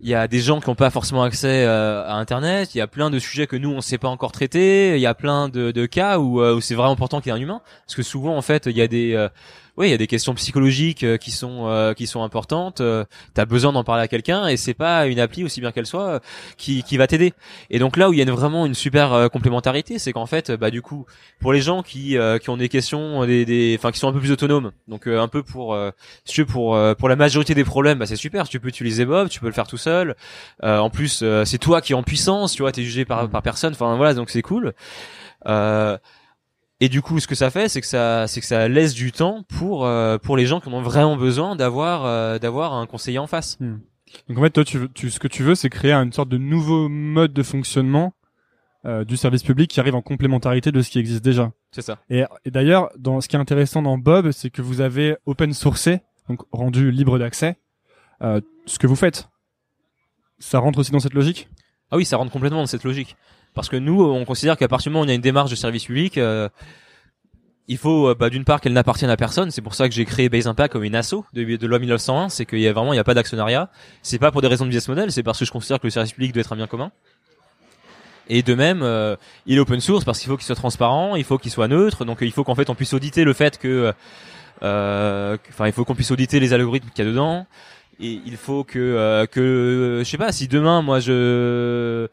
[0.00, 2.74] Il y a des gens qui n'ont pas forcément accès euh, à Internet.
[2.74, 4.96] Il y a plein de sujets que nous on ne sait pas encore traiter.
[4.96, 7.34] Il y a plein de, de cas où, euh, où c'est vraiment important qu'il y
[7.34, 9.28] ait un humain, parce que souvent en fait il y a des
[9.76, 12.82] oui, il y a des questions psychologiques euh, qui sont euh, qui sont importantes.
[12.82, 15.86] Euh, T'as besoin d'en parler à quelqu'un et c'est pas une appli aussi bien qu'elle
[15.86, 16.20] soit
[16.58, 17.32] qui qui va t'aider.
[17.70, 20.70] Et donc là où il y a vraiment une super complémentarité, c'est qu'en fait, bah
[20.70, 21.06] du coup,
[21.40, 24.20] pour les gens qui qui ont des questions, des des, enfin qui sont un peu
[24.20, 25.76] plus autonomes, donc un peu pour
[26.24, 28.48] si tu pour pour la majorité des problèmes, bah c'est super.
[28.48, 30.16] Tu peux utiliser Bob, tu peux le faire tout seul.
[30.62, 33.72] en plus, c'est toi qui es en puissance, tu vois, t'es jugé par par personne.
[33.72, 34.74] Enfin voilà, donc c'est cool.
[35.46, 35.98] Euh,
[36.82, 39.12] et du coup, ce que ça fait, c'est que ça, c'est que ça laisse du
[39.12, 43.20] temps pour euh, pour les gens qui ont vraiment besoin d'avoir euh, d'avoir un conseiller
[43.20, 43.56] en face.
[43.60, 43.76] Hmm.
[44.28, 46.38] Donc en fait, toi, tu, tu, ce que tu veux, c'est créer une sorte de
[46.38, 48.14] nouveau mode de fonctionnement
[48.84, 51.52] euh, du service public qui arrive en complémentarité de ce qui existe déjà.
[51.70, 51.98] C'est ça.
[52.10, 55.52] Et, et d'ailleurs, dans ce qui est intéressant dans Bob, c'est que vous avez open
[55.52, 57.58] sourcé, donc rendu libre d'accès,
[58.20, 59.28] ce que vous faites.
[60.40, 61.48] Ça rentre aussi dans cette logique?
[61.92, 63.16] Ah oui, ça rentre complètement dans cette logique.
[63.54, 65.56] Parce que nous, on considère qu'à partir du moment où on a une démarche de
[65.56, 66.48] service public, euh,
[67.68, 69.50] il faut euh, bah, d'une part qu'elle n'appartienne à personne.
[69.50, 72.30] C'est pour ça que j'ai créé Base Impact comme une asso de, de loi 1901.
[72.30, 73.70] C'est qu'il y a vraiment il y a pas d'actionnariat.
[74.02, 75.12] C'est pas pour des raisons de business model.
[75.12, 76.92] C'est parce que je considère que le service public doit être un bien commun.
[78.28, 81.24] Et de même, euh, il est open source parce qu'il faut qu'il soit transparent, il
[81.24, 82.06] faut qu'il soit neutre.
[82.06, 83.92] Donc il faut qu'en fait on puisse auditer le fait que,
[84.62, 87.46] enfin il faut qu'on puisse auditer les algorithmes qu'il y a dedans.
[88.00, 92.08] Et il faut que que je sais pas si demain moi je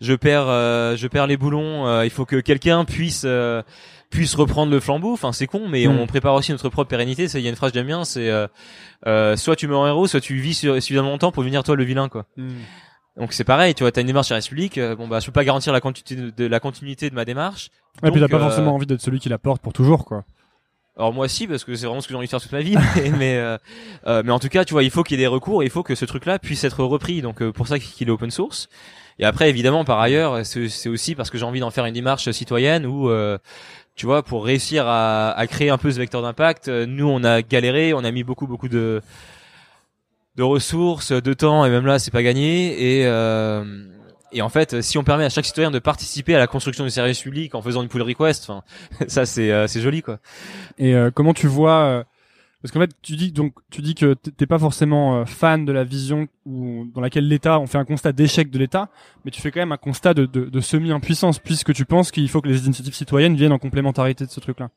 [0.00, 1.86] je perds, euh, je perds les boulons.
[1.86, 3.62] euh, il faut que quelqu'un puisse euh,
[4.10, 5.12] puisse reprendre le flambeau.
[5.12, 5.98] Enfin, c'est con, mais Mm.
[5.98, 7.28] on prépare aussi notre propre pérennité.
[7.28, 8.46] C'est- Il y a une phrase que j'aime bien, c'est euh,
[9.06, 11.76] euh, soit tu meurs en héros, soit tu vis sur, suffisamment longtemps pour devenir toi
[11.76, 12.24] le vilain, quoi.
[13.18, 14.78] Donc c'est pareil, tu vois, t'as une démarche public.
[14.78, 17.24] euh, bon bah, je peux pas garantir la continuité de, de la continuité de ma
[17.24, 17.70] démarche.
[18.04, 20.24] Et puis t'as Donc, pas forcément envie d'être celui qui la porte pour toujours, quoi.
[20.98, 22.60] Alors moi aussi parce que c'est vraiment ce que j'ai envie de faire toute ma
[22.60, 22.76] vie.
[22.96, 23.56] mais mais, euh,
[24.06, 25.70] euh, mais en tout cas, tu vois, il faut qu'il y ait des recours, il
[25.70, 27.22] faut que ce truc-là puisse être repris.
[27.22, 28.68] Donc euh, pour ça qu'il est open source.
[29.20, 31.94] Et après, évidemment, par ailleurs, c'est c'est aussi parce que j'ai envie d'en faire une
[31.94, 33.38] démarche citoyenne où, euh,
[33.96, 37.24] tu vois, pour réussir à, à créer un peu ce vecteur d'impact, euh, nous, on
[37.24, 39.02] a galéré, on a mis beaucoup, beaucoup de
[40.36, 43.00] de ressources, de temps, et même là, c'est pas gagné.
[43.00, 43.64] Et euh,
[44.32, 46.90] et en fait, si on permet à chaque citoyen de participer à la construction du
[46.90, 48.50] service public en faisant une pull request,
[49.08, 50.18] ça, c'est euh, c'est joli, quoi.
[50.78, 52.04] Et euh, comment tu vois euh,
[52.62, 55.72] Parce qu'en fait, tu dis donc tu dis que t'es pas forcément euh, fan de
[55.72, 58.90] la vision où, dans laquelle l'État, on fait un constat d'échec de l'État,
[59.24, 62.28] mais tu fais quand même un constat de, de, de semi-impuissance, puisque tu penses qu'il
[62.28, 64.70] faut que les initiatives citoyennes viennent en complémentarité de ce truc-là.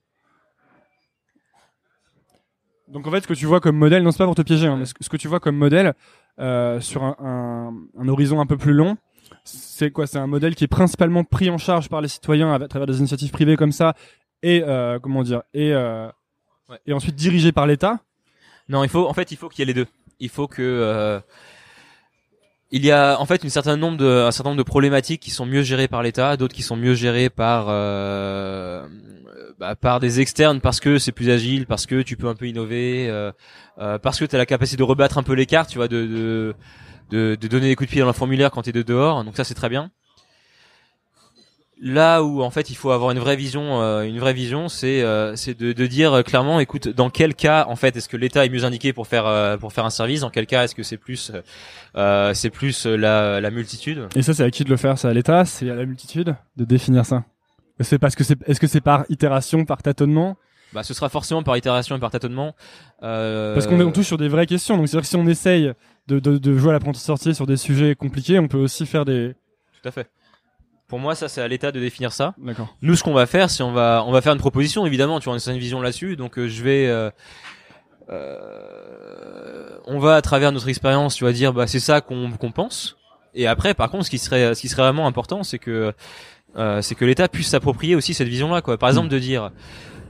[2.92, 4.68] Donc en fait, ce que tu vois comme modèle, non c'est pas pour te piéger,
[4.68, 5.94] hein, ce que tu vois comme modèle
[6.40, 8.98] euh, sur un, un, un horizon un peu plus long,
[9.44, 12.64] c'est quoi C'est un modèle qui est principalement pris en charge par les citoyens à,
[12.64, 13.94] à travers des initiatives privées comme ça,
[14.44, 16.08] et euh, comment dire, et euh,
[16.70, 16.78] Ouais.
[16.88, 18.00] et ensuite dirigé par l'État.
[18.70, 19.88] Non, il faut, en fait, il faut qu'il y ait les deux.
[20.22, 21.20] Il faut que, euh,
[22.72, 25.32] il y a en fait une certain nombre de, un certain nombre de problématiques qui
[25.32, 28.88] sont mieux gérées par l'État, d'autres qui sont mieux gérées par, euh,
[29.60, 32.48] bah, par des externes parce que c'est plus agile, parce que tu peux un peu
[32.48, 33.34] innover, euh,
[33.80, 35.90] euh, parce que tu as la capacité de rebattre un peu les cartes, tu vois,
[35.90, 36.56] de, de,
[37.12, 39.24] de, de donner des coups de pied dans le formulaire quand tu es de dehors.
[39.24, 39.92] Donc ça, c'est très bien.
[41.84, 45.02] Là où en fait il faut avoir une vraie vision, euh, une vraie vision, c'est
[45.02, 48.50] euh, c'est de, dire clairement, écoute, dans quel cas en fait est-ce que l'État est
[48.50, 50.98] mieux indiqué pour faire euh, pour faire un service, dans quel cas est-ce que c'est
[50.98, 51.32] plus
[51.96, 54.08] c'est plus la, la multitude?
[54.16, 55.00] Et ça, c'est à qui de le faire?
[55.00, 55.44] C'est à l'État?
[55.46, 57.24] C'est à la multitude de définir ça?
[57.80, 60.38] C'est parce que c'est est-ce que c'est par itération, par tâtonnement?
[60.74, 62.56] Bah ce sera forcément par itération et par tâtonnement.
[63.04, 64.78] Euh, Parce qu'on est- on touche sur des vraies questions.
[64.78, 65.74] Donc c'est-à-dire que si on essaye
[66.08, 69.04] de, de, de jouer à l'apprenti sorcier sur des sujets compliqués, on peut aussi faire
[69.06, 69.34] des.
[69.82, 70.10] Tout à fait.
[70.88, 72.34] Pour moi, ça c'est à l'État de définir ça.
[72.38, 72.76] D'accord.
[72.82, 74.86] Nous, ce qu'on va faire, c'est on va on va faire une proposition.
[74.86, 76.16] Évidemment, tu vois, on a une vision là-dessus.
[76.16, 77.10] Donc, euh, je vais euh,
[78.10, 82.52] euh, on va à travers notre expérience, tu vas dire, bah c'est ça qu'on qu'on
[82.52, 82.98] pense.
[83.34, 85.94] Et après, par contre, ce qui serait ce qui serait vraiment important, c'est que
[86.58, 88.78] euh, c'est que l'État puisse s'approprier aussi cette vision-là, quoi.
[88.78, 89.52] Par exemple, de dire,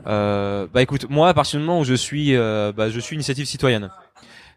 [0.07, 3.15] euh, bah écoute, moi, à partir du moment où je suis, euh, bah je suis
[3.15, 3.89] initiative citoyenne,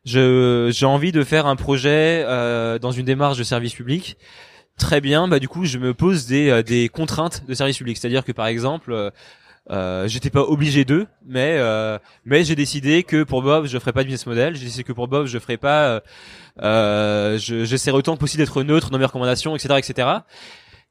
[0.05, 4.16] je j'ai envie de faire un projet euh, dans une démarche de service public.
[4.78, 7.97] Très bien, bah du coup, je me pose des euh, des contraintes de service public,
[7.97, 8.92] c'est-à-dire que par exemple.
[8.92, 9.11] euh,
[9.70, 13.95] euh, j'étais pas obligé d'eux, mais euh, mais j'ai décidé que pour Bob je ferai
[13.95, 14.55] pas de business model.
[14.57, 16.01] J'ai décidé que pour Bob je ferai pas, euh,
[16.61, 20.09] euh, je- j'essaierai autant que possible d'être neutre dans mes recommandations, etc., etc.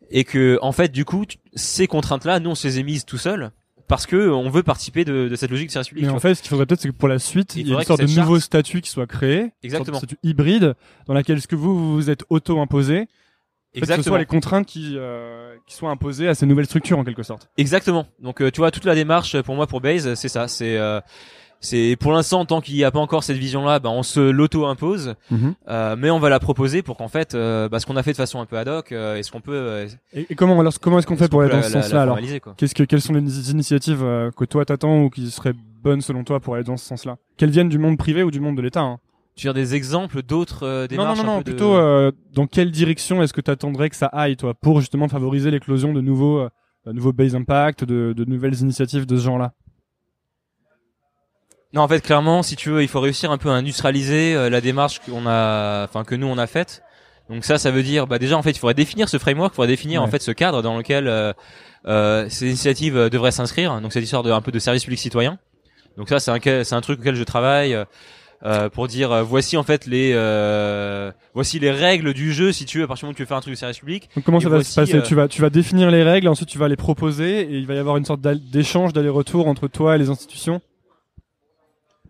[0.10, 1.24] Et que en fait du coup
[1.54, 3.52] ces contraintes-là, nous on se les est mises tout seul
[3.88, 6.04] parce que on veut participer de, de cette logique de service public.
[6.06, 6.20] Mais en vois.
[6.22, 7.80] fait, ce qu'il faudrait peut-être, c'est que pour la suite, Il il y ait une
[7.82, 9.96] que sorte de nouveau charte- statut qui soit créé, Exactement.
[9.98, 10.76] une sorte de statut hybride,
[11.08, 13.08] dans laquelle ce que vous vous vous êtes auto-imposé, en fait,
[13.74, 14.04] ce Exactement.
[14.04, 17.50] soit les contraintes qui euh, qui soient imposées à ces nouvelles structures en quelque sorte.
[17.58, 18.06] Exactement.
[18.20, 20.48] Donc euh, tu vois toute la démarche pour moi pour Base c'est ça.
[20.48, 21.02] C'est euh,
[21.64, 25.16] c'est pour l'instant tant qu'il n'y a pas encore cette vision-là, bah, on se l'auto-impose,
[25.68, 28.12] euh, mais on va la proposer pour qu'en fait, euh, bah, ce qu'on a fait
[28.12, 30.74] de façon un peu ad hoc, euh, est-ce qu'on peut, euh, Et, et comment alors
[30.80, 32.20] comment est-ce qu'on fait pour aller dans ce sens-là la alors
[32.58, 36.24] Qu'est-ce que quelles sont les initiatives euh, que toi t'attends ou qui seraient bonnes selon
[36.24, 38.62] toi pour aller dans ce sens-là Qu'elles viennent du monde privé ou du monde de
[38.62, 39.00] l'État hein
[39.36, 42.12] Tu as des exemples d'autres euh, Non démarches non non, un non peu plutôt euh,
[42.34, 46.02] dans quelle direction est-ce que t'attendrais que ça aille toi pour justement favoriser l'éclosion de
[46.02, 46.50] nouveaux euh,
[46.86, 49.54] de nouveaux base impact, de, de nouvelles initiatives de ce genre-là
[51.74, 54.50] Non, en fait, clairement, si tu veux, il faut réussir un peu à industrialiser euh,
[54.50, 56.84] la démarche qu'on a, enfin que nous on a faite.
[57.30, 59.56] Donc ça, ça veut dire, bah déjà en fait, il faudrait définir ce framework, il
[59.56, 60.08] faudrait définir Ouais.
[60.08, 61.34] en fait ce cadre dans lequel euh,
[61.88, 63.80] euh, ces initiatives euh, devraient s'inscrire.
[63.82, 65.40] Donc cette histoire de un peu de service public citoyen.
[65.98, 67.74] Donc ça, c'est un c'est un truc auquel je travaille.
[67.74, 67.86] euh,
[68.46, 72.66] euh, pour dire euh, voici en fait les euh, voici les règles du jeu si
[72.66, 74.10] tu veux à partir du moment où tu veux faire un truc de service public
[74.18, 76.50] Donc comment ça va voici, se passer Tu vas tu vas définir les règles, ensuite
[76.50, 79.96] tu vas les proposer et il va y avoir une sorte d'échange, d'aller-retour entre toi
[79.96, 80.60] et les institutions?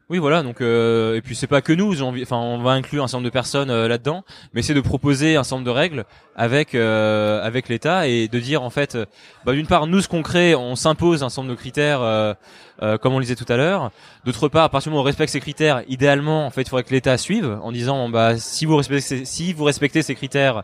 [0.10, 0.44] Oui, voilà.
[0.44, 2.02] Donc, euh, et puis c'est pas que nous.
[2.22, 4.24] Enfin, on va inclure un certain nombre de personnes euh, là-dedans,
[4.54, 8.40] mais c'est de proposer un certain nombre de règles avec euh, avec l'État et de
[8.40, 9.06] dire en fait, euh,
[9.46, 12.34] bah, d'une part, nous ce qu'on crée, on s'impose un certain nombre de critères, euh,
[12.82, 13.92] euh, comme on le disait tout à l'heure.
[14.26, 16.70] D'autre part, à partir du moment où on respecte ces critères, idéalement, en fait, il
[16.70, 20.64] faudrait que l'État suive en disant, bah, si vous respectez, si vous respectez ces critères.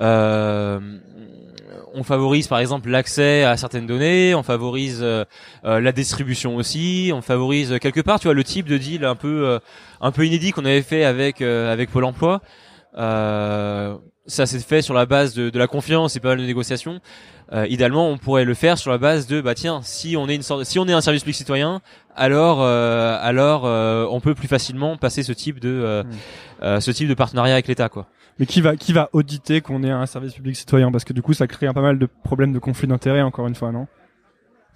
[0.00, 0.78] Euh,
[1.94, 5.24] on favorise par exemple l'accès à certaines données, on favorise euh,
[5.64, 9.04] euh, la distribution aussi, on favorise euh, quelque part, tu vois, le type de deal
[9.04, 9.58] un peu euh,
[10.00, 12.40] un peu inédit qu'on avait fait avec euh, avec Pôle Emploi,
[12.96, 16.44] Euh, ça s'est fait sur la base de, de la confiance et pas mal de
[16.44, 17.00] négociations.
[17.52, 20.34] Euh, idéalement, on pourrait le faire sur la base de bah tiens, si on est
[20.34, 21.80] une sorte, si on est un service public citoyen,
[22.14, 26.06] alors euh, alors euh, on peut plus facilement passer ce type de euh, Mm.
[26.62, 28.06] euh, ce type de partenariat avec l'État quoi.
[28.38, 30.90] Mais qui va qui va auditer qu'on est un service public citoyen?
[30.92, 33.46] Parce que du coup ça crée un pas mal de problèmes de conflits d'intérêts encore
[33.48, 33.86] une fois non?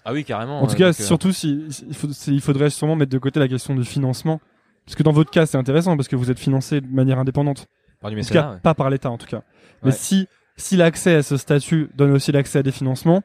[0.05, 0.61] Ah oui carrément.
[0.61, 3.13] En tout euh, cas donc, euh, surtout si il, faut, c'est- il faudrait sûrement mettre
[3.13, 4.41] de côté la question du financement
[4.85, 7.69] parce que dans votre cas c'est intéressant parce que vous êtes financé de manière indépendante
[8.01, 8.59] par du en tout mécénat, cas ouais.
[8.63, 9.43] pas par l'État en tout cas
[9.85, 9.97] mais Ouais.
[9.97, 13.23] si si l'accès à ce statut donne aussi l'accès à des financements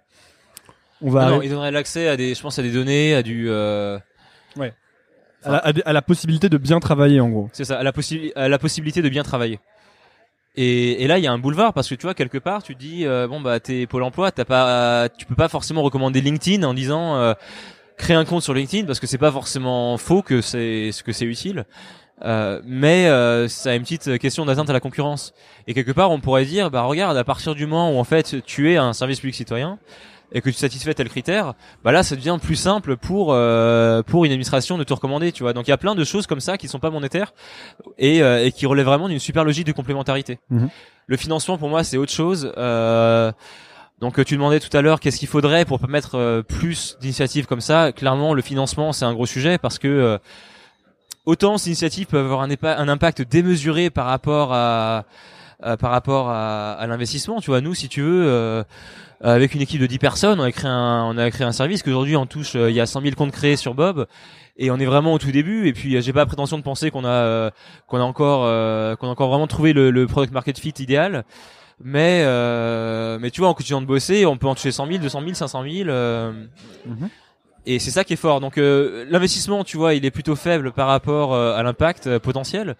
[1.01, 3.21] on va Ah non, il donnerait l'accès à des, je pense à des données, à
[3.23, 3.99] du, euh,
[5.43, 8.31] à, la, à la possibilité de bien travailler en gros c'est ça, à la, possi-
[8.35, 9.59] à la possibilité de bien travailler.
[10.57, 12.73] Et, et là, il y a un boulevard parce que tu vois quelque part, tu
[12.73, 16.63] dis euh, bon bah t'es Pôle Emploi, t'as pas, tu peux pas forcément recommander LinkedIn
[16.63, 17.35] en disant euh,
[17.95, 21.11] crée un compte sur LinkedIn parce que c'est pas forcément faux que c'est ce que
[21.11, 21.65] c'est utile.
[22.23, 25.35] Euh, mais euh, ça a une petite question d'atteinte à la concurrence.
[25.67, 28.43] Et quelque part, on pourrait dire bah regarde, à partir du moment où en fait
[28.43, 29.77] tu es un service public citoyen
[30.31, 31.53] et que tu satisfais tel critère,
[31.83, 35.43] bah là ça devient plus simple pour euh, pour une administration de te recommander, tu
[35.43, 35.53] vois.
[35.53, 37.33] Donc il y a plein de choses comme ça qui sont pas monétaires
[37.97, 40.39] et, euh, et qui relèvent vraiment d'une super logique de complémentarité.
[40.49, 40.69] Mhm.
[41.07, 42.51] Le financement pour moi c'est autre chose.
[42.57, 43.31] Euh,
[43.99, 47.47] donc euh, tu demandais tout à l'heure qu'est-ce qu'il faudrait pour permettre euh, plus d'initiatives
[47.47, 47.91] comme ça.
[47.91, 50.17] Clairement le financement c'est un gros sujet parce que euh,
[51.25, 55.05] autant ces initiatives peuvent avoir un, impact démesuré par rapport à
[55.59, 57.39] par rapport à, à l'investissement.
[57.41, 58.63] Tu vois, nous, si tu veux, euh,
[59.21, 61.81] avec une équipe de 10 personnes, on a créé un, on a créé un service
[61.81, 64.05] qu'aujourd'hui on touche, euh, il y a 100 000 comptes créés sur Bob,
[64.57, 65.67] et on est vraiment au tout début.
[65.67, 67.49] Et puis, euh, j'ai pas la prétention de penser qu'on a, euh,
[67.87, 71.23] qu'on a encore, euh, qu'on a encore vraiment trouvé le, le product market fit idéal.
[71.83, 74.97] Mais, euh, mais tu vois, en continuant de bosser, on peut en toucher 100 000,
[74.99, 75.89] 200 000, 500 000.
[75.89, 76.31] euh,
[76.85, 77.09] Mhm.
[77.69, 78.39] Et c'est ça qui est fort.
[78.39, 82.17] Donc euh, l'investissement, tu vois, il est plutôt faible par rapport euh, à l'impact euh,
[82.17, 82.77] potentiel.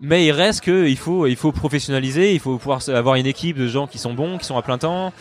[0.00, 3.56] Mais il reste que il faut il faut professionnaliser, il faut pouvoir avoir une équipe
[3.56, 5.12] de gens qui sont bons, qui sont à plein temps.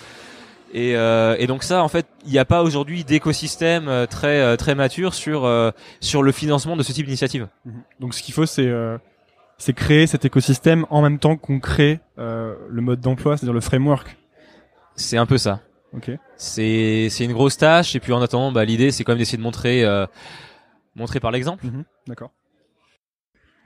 [0.76, 4.40] Et, euh, et donc ça, en fait, il n'y a pas aujourd'hui d'écosystème euh, très
[4.42, 5.70] euh, très mature sur euh,
[6.00, 7.48] sur le financement de ce type d'initiative.
[8.00, 8.98] donc ce qu'il faut c'est euh,
[9.60, 13.62] c'est créer cet écosystème en même temps qu'on crée euh, le mode d'emploi c'est-à-dire le
[13.62, 14.18] framework
[14.96, 15.60] C'est un peu ça.
[15.96, 17.96] ok C'est c'est une grosse tâche.
[17.96, 20.08] Et puis en attendant, bah, l'idée c'est quand même d'essayer de montrer euh,
[20.96, 21.66] montrer par l'exemple.
[21.68, 22.32] Mhm, D'accord.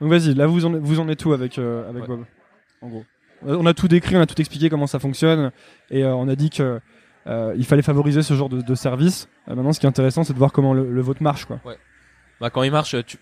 [0.01, 2.07] Donc vas-y, là vous en, vous en êtes tout avec, euh, avec Ouais.
[2.07, 2.25] Bob,
[2.81, 3.03] en gros?
[3.47, 5.51] Euh, On a tout décrit, on a tout expliqué comment ça fonctionne,
[5.91, 6.79] et euh, on a dit que
[7.27, 9.27] euh, il fallait favoriser ce genre de, de service.
[9.49, 11.59] Euh, maintenant, ce qui est intéressant, c'est de voir comment le, le vôtre marche, quoi.
[12.39, 13.17] Bah, quand il marche, tu-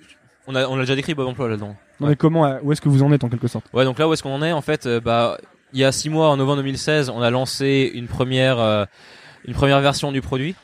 [0.47, 1.75] on a on a déjà décrit Bob Emploi là-dedans.
[1.99, 3.65] Non mais comment, où est-ce que vous en êtes en quelque sorte?
[3.73, 5.37] Ouais, donc là où est-ce qu'on en est en fait Bah,
[5.73, 8.85] il y a six mois, en novembre 2016, on a lancé une première euh,
[9.47, 10.55] une première version du produit.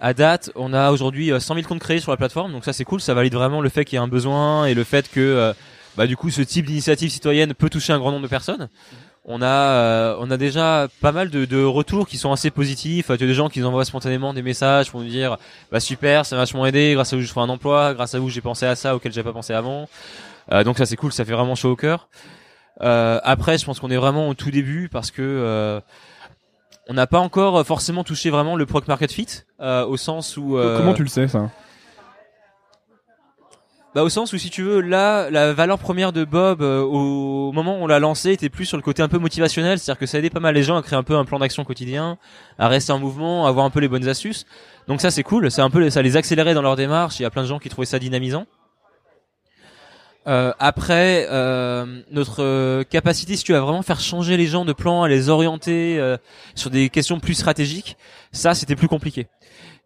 [0.00, 2.72] À date, on a aujourd'hui euh, 100 000 comptes créés sur la plateforme, donc ça
[2.72, 5.10] c'est cool, ça valide vraiment le fait qu'il y a un besoin et le fait
[5.10, 5.52] que euh,
[5.96, 8.68] bah du coup ce type d'initiative citoyenne peut toucher un grand nombre de personnes.
[9.24, 13.06] On a euh, on a déjà pas mal de, de retours qui sont assez positifs.
[13.06, 15.38] Tu as des gens qui nous envoient spontanément des messages pour nous dire
[15.72, 18.18] bah super, ça m'a vachement aidé, grâce à vous je trouve un emploi, grâce à
[18.18, 19.88] vous j'ai pensé à ça auquel j'avais pas pensé avant.
[20.52, 22.08] Euh, donc ça c'est cool, ça fait vraiment chaud au cœur.
[22.82, 25.80] Euh, après, je pense qu'on est vraiment au tout début parce que euh,
[26.88, 29.26] on n'a pas encore forcément touché vraiment le product market fit
[29.60, 31.50] euh, au sens où euh, Comment tu le sais, ça
[33.94, 37.50] bah au sens où si tu veux là la valeur première de Bob euh, au
[37.52, 40.04] moment où on l'a lancé était plus sur le côté un peu motivationnel c'est-à-dire que
[40.04, 42.18] ça aidait pas mal les gens à créer un peu un plan d'action quotidien
[42.58, 44.44] à rester en mouvement à avoir un peu les bonnes astuces.
[44.86, 47.24] Donc ça c'est cool c'est un peu ça les accélérait dans leur démarche il y
[47.24, 48.44] a plein de gens qui trouvaient ça dynamisant
[50.26, 55.02] euh, après, euh, notre capacité, si tu à vraiment faire changer les gens de plan,
[55.02, 56.16] à les orienter euh,
[56.54, 57.96] sur des questions plus stratégiques,
[58.32, 59.28] ça, c'était plus compliqué.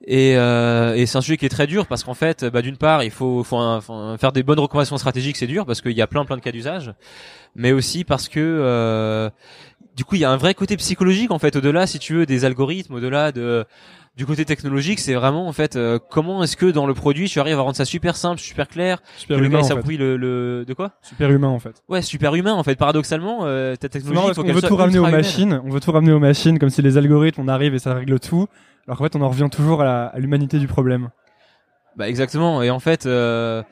[0.06, 2.78] Et, euh, et c'est un sujet qui est très dur parce qu'en fait, bah, d'une
[2.78, 6.00] part, il faut, faut, faut faire des bonnes recommandations stratégiques, c'est dur parce qu'il y
[6.00, 6.94] a plein plein de cas d'usage,
[7.54, 9.28] mais aussi parce que euh,
[9.96, 12.24] du coup, il y a un vrai côté psychologique en fait au-delà, si tu veux,
[12.24, 13.66] des algorithmes, au-delà de
[14.20, 17.40] du côté technologique, c'est vraiment en fait euh, comment est-ce que dans le produit tu
[17.40, 19.68] arrives à rendre ça super simple, super clair, Super que le humain, gars fait.
[19.68, 20.90] s'approprie le, le de quoi?
[21.00, 21.82] Super humain, en fait.
[21.88, 22.74] Ouais, super humain en fait.
[22.74, 25.16] Paradoxalement, euh, ta technologie, faut qu'elle veut tout ramener aux humaine.
[25.16, 27.94] machines, on veut tout ramener aux machines, comme si les algorithmes, on arrive et ça
[27.94, 28.46] règle tout.
[28.86, 31.08] Alors qu'en fait, on en revient toujours à l'humanité du problème.
[31.96, 32.62] Bah exactement.
[32.62, 33.62] Et en fait, euh,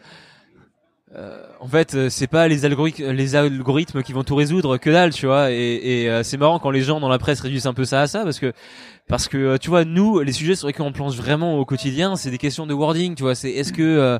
[1.17, 4.91] euh, en fait, euh, c'est pas les algorithmes, les algorithmes qui vont tout résoudre, que
[4.91, 5.51] dalle, tu vois.
[5.51, 8.03] Et, et euh, c'est marrant quand les gens dans la presse réduisent un peu ça
[8.03, 8.53] à ça, parce que
[9.09, 12.17] parce que euh, tu vois, nous, les sujets sur lesquels on planche vraiment au quotidien,
[12.17, 13.35] c'est des questions de wording, tu vois.
[13.35, 14.19] C'est est-ce que euh,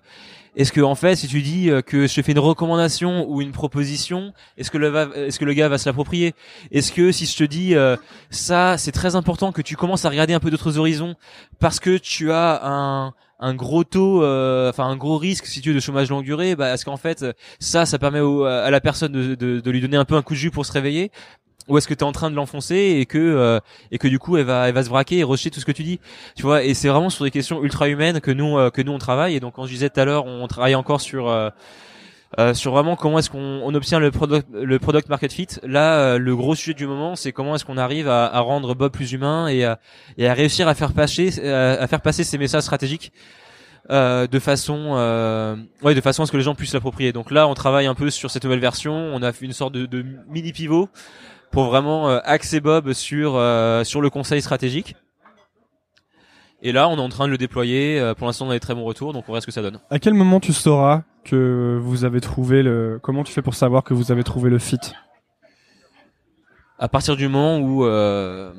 [0.57, 3.43] est-ce que en fait, si tu dis euh, que je te fais une recommandation ou
[3.43, 6.35] une proposition, est-ce que le va, est-ce que le gars va se l'approprier?
[6.73, 7.97] Est-ce que si je te dis euh,
[8.31, 11.17] ça, c'est très important que tu commences à regarder un peu d'autres horizons
[11.61, 15.71] parce que tu as un un gros taux, euh, enfin un gros risque si tu
[15.71, 17.25] veux de chômage longue durée, bah, est-ce qu'en fait
[17.61, 20.35] ça, ça permet à la personne de, de, de, lui donner un peu un coup
[20.35, 21.11] de jus pour se réveiller?
[21.69, 23.61] Ou est-ce que tu es en train de l'enfoncer et que euh,
[23.93, 25.73] et que du coup elle va elle va se braquer et rejeter tout ce que
[25.73, 26.01] tu dis?
[26.35, 28.93] Tu vois et c'est vraiment sur des questions ultra humaines que nous euh, que nous
[28.93, 29.37] on travaille.
[29.37, 31.29] Et donc quand je disais tout à l'heure on travaille encore sur
[32.39, 35.49] euh, sur vraiment comment est-ce qu'on on obtient le product le product market fit.
[35.63, 38.75] Là, euh, le gros sujet du moment, c'est comment est-ce qu'on arrive à, à, rendre
[38.75, 39.79] Bob plus humain et à,
[40.19, 43.13] et à réussir à faire passer à faire passer ces messages stratégiques.
[43.91, 44.97] Euh, de façon
[45.83, 47.95] ouais de façon à ce que les gens puissent l'approprier donc là on travaille un
[47.95, 50.91] peu sur cette nouvelle version on a fait une sorte de, de mini pivot
[51.51, 53.41] pour vraiment axer Bob sur
[53.87, 54.95] sur le conseil stratégique
[56.61, 58.03] et là, on est en train de le déployer.
[58.19, 59.79] Pour l'instant, on a des très bons retours, donc on verra ce que ça donne.
[59.91, 63.85] À quel moment tu sauras que vous avez trouvé le Comment tu fais pour savoir
[63.85, 64.79] que vous avez trouvé le fit?
[66.79, 68.53] À partir du moment où euh,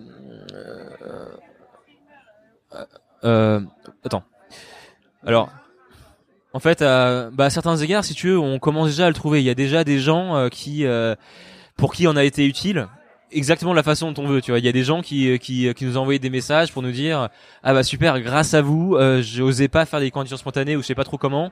[2.73, 2.85] euh,
[3.23, 3.61] euh,
[4.03, 4.23] attends.
[5.25, 5.49] Alors,
[6.53, 9.13] en fait, à, bah, à certains égards, si tu veux, on commence déjà à le
[9.13, 9.41] trouver.
[9.41, 10.85] Il y a déjà des gens qui,
[11.77, 12.87] pour qui on a été utile,
[13.31, 14.41] exactement de la façon dont on veut.
[14.41, 16.81] Tu vois, il y a des gens qui, qui, nous ont envoyé des messages pour
[16.81, 17.29] nous dire
[17.63, 20.87] ah bah super, grâce à vous, euh, j'osais pas faire des candidatures spontanées ou je
[20.87, 21.51] sais pas trop comment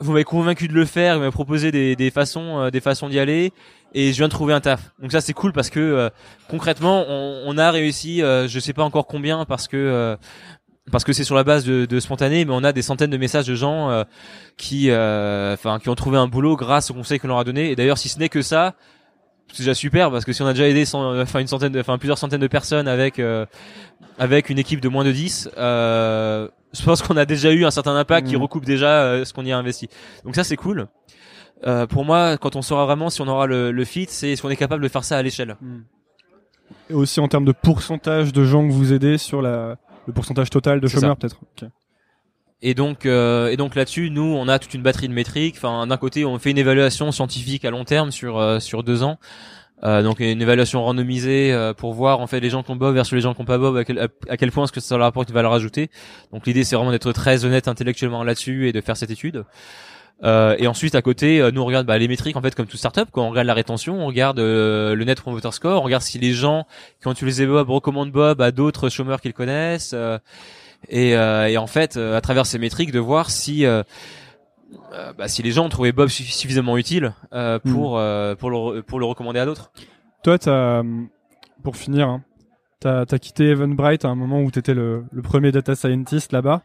[0.00, 3.08] vous m'avez convaincu de le faire, vous m'avez proposé des, des façons, euh, des façons
[3.08, 3.52] d'y aller,
[3.94, 4.92] et je viens de trouver un taf.
[5.00, 6.10] Donc ça c'est cool parce que euh,
[6.48, 10.16] concrètement on, on, a réussi, euh, je sais pas encore combien parce que euh,
[10.90, 13.16] parce que c'est sur la base de, de, spontané, mais on a des centaines de
[13.16, 14.04] messages de gens
[14.58, 17.70] qui, enfin, qui ont trouvé un boulot grâce au conseil que l'on a donné.
[17.70, 18.74] Et d'ailleurs, si ce n'est que ça,
[19.50, 22.18] c'est déjà super parce que si on a déjà aidé enfin une centaine, enfin plusieurs
[22.18, 23.18] centaines de personnes avec
[24.18, 27.70] avec une équipe de moins de 10 euh, je pense qu'on a déjà eu un
[27.70, 28.42] certain impact qui mm.
[28.42, 29.88] recoupe déjà euh, ce qu'on y a investi.
[30.24, 30.88] Donc ça c'est cool.
[31.66, 34.42] Euh, pour moi, quand on saura vraiment si on aura le, le fit, c'est est-ce
[34.42, 35.56] qu'on est capable de faire ça à l'échelle.
[35.60, 35.78] Mm.
[36.90, 40.50] Et aussi en termes de pourcentage de gens que vous aidez sur la, le pourcentage
[40.50, 41.38] total de chômeurs peut-être.
[42.62, 45.56] Et donc, euh, et donc là-dessus, nous, on a toute une batterie de métriques.
[45.58, 49.02] Enfin, d'un côté, on fait une évaluation scientifique à long terme sur euh, sur deux
[49.02, 49.18] ans.
[49.86, 52.94] Euh, donc une évaluation randomisée euh, pour voir en fait les gens qui ont Bob
[52.94, 54.96] versus les gens qui ont pas Bob à quel, à, quel point est-ce que ça
[54.96, 55.90] leur apporte une valeur ajoutée.
[56.32, 59.44] Donc l'idée c'est vraiment d'être très honnête intellectuellement là-dessus et de faire cette étude.
[60.22, 62.66] Euh, et ensuite à côté, euh, nous on regarde bah, les métriques en fait comme
[62.66, 63.08] tout startup.
[63.12, 66.32] Quand on regarde la rétention, on regarde le net promoter score, on regarde si les
[66.32, 66.66] gens
[67.02, 69.94] qui ont utilisé Bob recommandent Bob à d'autres chômeurs qu'ils connaissent.
[70.88, 73.66] Et, et, en fait, à travers ces métriques, de voir si
[74.92, 77.72] euh, bah, si les gens ont trouvé Bob suffisamment utile euh, hmm.
[77.72, 79.72] pour euh, pour le pour le recommander à d'autres.
[80.22, 80.82] Toi, as,
[81.62, 82.22] pour finir, hein,
[82.80, 86.62] t'as as quitté Eventbrite à un moment où t'étais le, le premier data scientist là-bas,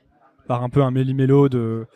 [0.47, 1.88] par un peu un méli-mélo de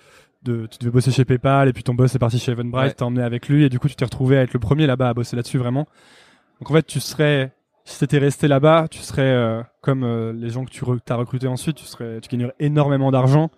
[0.44, 2.94] de, tu devais bosser chez PayPal et puis ton boss est parti chez Eventbrite, ouais.
[2.94, 5.10] t'as emmené avec lui et du coup tu t'es retrouvé à être le premier là-bas
[5.10, 5.88] à bosser là-dessus vraiment.
[6.60, 7.54] Donc en fait tu serais,
[7.86, 11.86] si t'étais resté là-bas, tu serais comme les gens que tu as recrutés ensuite, tu
[11.86, 13.52] serais, tu gagnerais énormément d'argent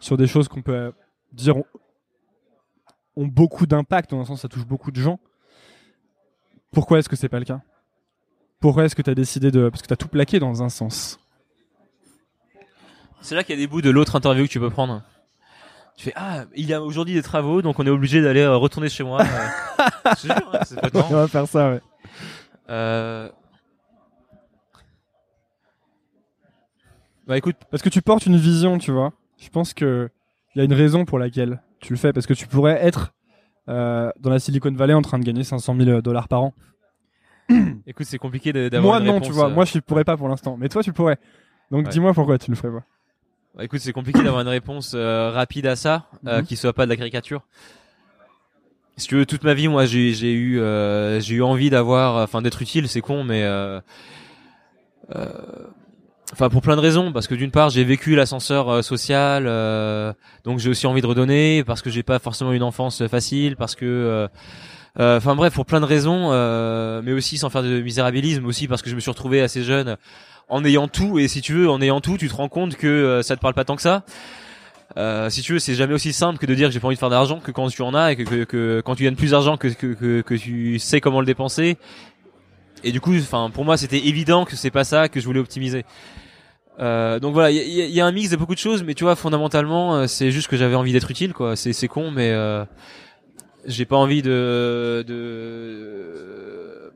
[0.00, 0.92] sur des choses qu'on peut
[1.32, 1.56] dire
[3.20, 5.20] ont beaucoup d'impact, dans un sens ça touche beaucoup de gens.
[6.72, 7.60] Pourquoi est-ce que c'est pas le cas?
[8.60, 9.68] Pourquoi est-ce que tu as décidé de...
[9.68, 11.18] Parce que tu as tout plaqué dans un sens.
[13.20, 15.02] C'est là qu'il y a des bouts de l'autre interview que tu peux prendre.
[15.96, 18.56] Tu fais ah il y a aujourd'hui des travaux donc on est obligé d'aller euh,
[18.56, 19.20] retourner chez moi.
[19.20, 21.80] Euh, jure, hein, c'est pas On va faire ça ouais.
[22.70, 23.28] Euh...
[27.26, 29.12] Bah écoute, parce que tu portes une vision, tu vois.
[29.38, 30.10] Je pense que
[30.54, 33.12] il y a une raison pour laquelle tu le fais parce que tu pourrais être
[33.68, 36.54] euh, dans la Silicon Valley en train de gagner 500 000 dollars par an.
[37.86, 39.00] Écoute, c'est compliqué d'avoir.
[39.00, 39.46] Moi, non, tu vois.
[39.46, 40.56] Euh, moi, je pourrais pas pour l'instant.
[40.58, 41.18] Mais toi, tu pourrais.
[41.70, 42.84] Donc, dis-moi pourquoi tu le ferais pas.
[43.56, 46.46] Bah, écoute, c'est compliqué d'avoir une réponse euh, rapide à ça, euh, mhm.
[46.46, 47.42] qui soit pas de la caricature.
[48.96, 50.60] Si tu veux, toute ma vie, moi, j'ai eu,
[51.20, 52.88] j'ai eu envie d'avoir, enfin, d'être utile.
[52.88, 53.44] C'est con, mais
[56.32, 60.12] Enfin pour plein de raisons parce que d'une part j'ai vécu l'ascenseur euh, social euh,
[60.44, 63.74] donc j'ai aussi envie de redonner parce que j'ai pas forcément une enfance facile parce
[63.74, 64.28] que
[64.98, 66.30] euh, enfin bref pour plein de raisons
[67.02, 69.96] mais aussi sans faire de misérabilisme aussi parce que je me suis retrouvé assez jeune
[70.48, 73.20] en ayant tout et si tu veux en ayant tout tu te rends compte que
[73.24, 74.04] ça te parle pas tant que ça
[75.30, 77.00] si tu veux, c'est jamais aussi simple que de dire que j'ai pas envie de
[77.00, 79.30] faire d'argent que quand tu en as et que, que, que quand tu gagnes plus
[79.30, 81.76] d'argent que, que, que, tu sais comment le dépenser.
[82.84, 85.40] Et du coup, enfin, pour moi, c'était évident que c'est pas ça que je voulais
[85.40, 85.84] optimiser.
[86.78, 89.04] Euh, donc voilà, il y, y, a un mix de beaucoup de choses, mais tu
[89.04, 91.54] vois, fondamentalement, euh, c'est juste que j'avais envie d'être utile, quoi.
[91.54, 92.64] C'est c'est con, mais euh,
[93.66, 96.90] j'ai pas envie de de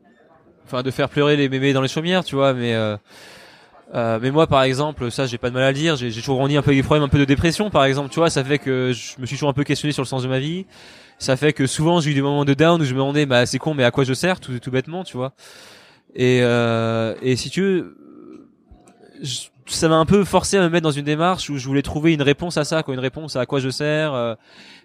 [0.64, 2.54] enfin de faire pleurer les mémés dans les chaumières, tu vois.
[2.54, 2.96] Mais euh,
[3.94, 5.96] euh, mais moi, par exemple, ça, j'ai pas de mal à le dire.
[5.96, 8.08] J'ai toujours grandi un peu des problèmes, un peu de dépression, par exemple.
[8.10, 10.22] Tu vois, ça fait que je me suis toujours un peu questionné sur le sens
[10.22, 10.66] de ma vie.
[11.18, 13.46] Ça fait que souvent, j'ai eu des moments de down où je me demandais, bah,
[13.46, 15.32] c'est con, mais à quoi je sers, tout, tout bêtement, tu vois.
[16.14, 17.96] Et, euh, et si tu veux,
[19.22, 21.82] je, ça m'a un peu forcé à me mettre dans une démarche où je voulais
[21.82, 24.12] trouver une réponse à ça, quoi, une réponse à quoi je sers.
[24.12, 24.34] Euh,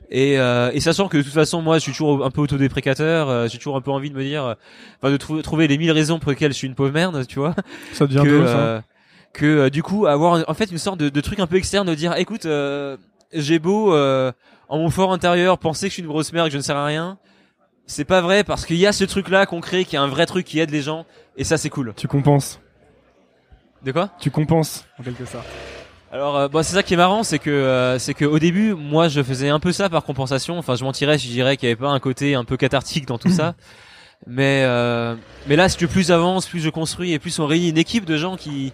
[0.10, 3.30] et, euh, et sachant que de toute façon, moi, je suis toujours un peu autodéprécateur,
[3.30, 4.56] euh, j'ai toujours un peu envie de me dire,
[5.02, 7.56] enfin, de trouver les mille raisons pour lesquelles je suis une pauvre merde, tu vois.
[7.94, 8.84] Ça devient que, ça.
[9.34, 11.96] que du coup, avoir en fait une sorte de, de truc un peu externe, de
[11.96, 12.48] dire, écoute,
[13.34, 16.58] j'ai beau en mon fort intérieur penser que je suis une grosse merde, que je
[16.58, 17.18] ne sers à rien.
[17.90, 20.08] C'est pas vrai parce qu'il y a ce truc là qu'on crée qui est un
[20.08, 21.96] vrai truc qui aide les gens et ça c'est cool.
[21.98, 22.62] Tu compenses.
[23.84, 24.12] De quoi?
[24.20, 25.48] Tu compenses en quelque sorte.
[26.12, 28.76] Alors, euh, bah, c'est ça qui est marrant, c'est que euh, c'est que au début,
[28.76, 30.60] moi, je faisais un peu ça par compensation.
[30.60, 33.18] Enfin, je mentirais, je dirais qu'il y avait pas un côté un peu cathartique dans
[33.18, 33.56] tout ça.
[34.28, 35.16] Mais euh,
[35.48, 38.18] mais là, si plus j'avance, plus je construis et plus on réunit une équipe de
[38.18, 38.74] gens qui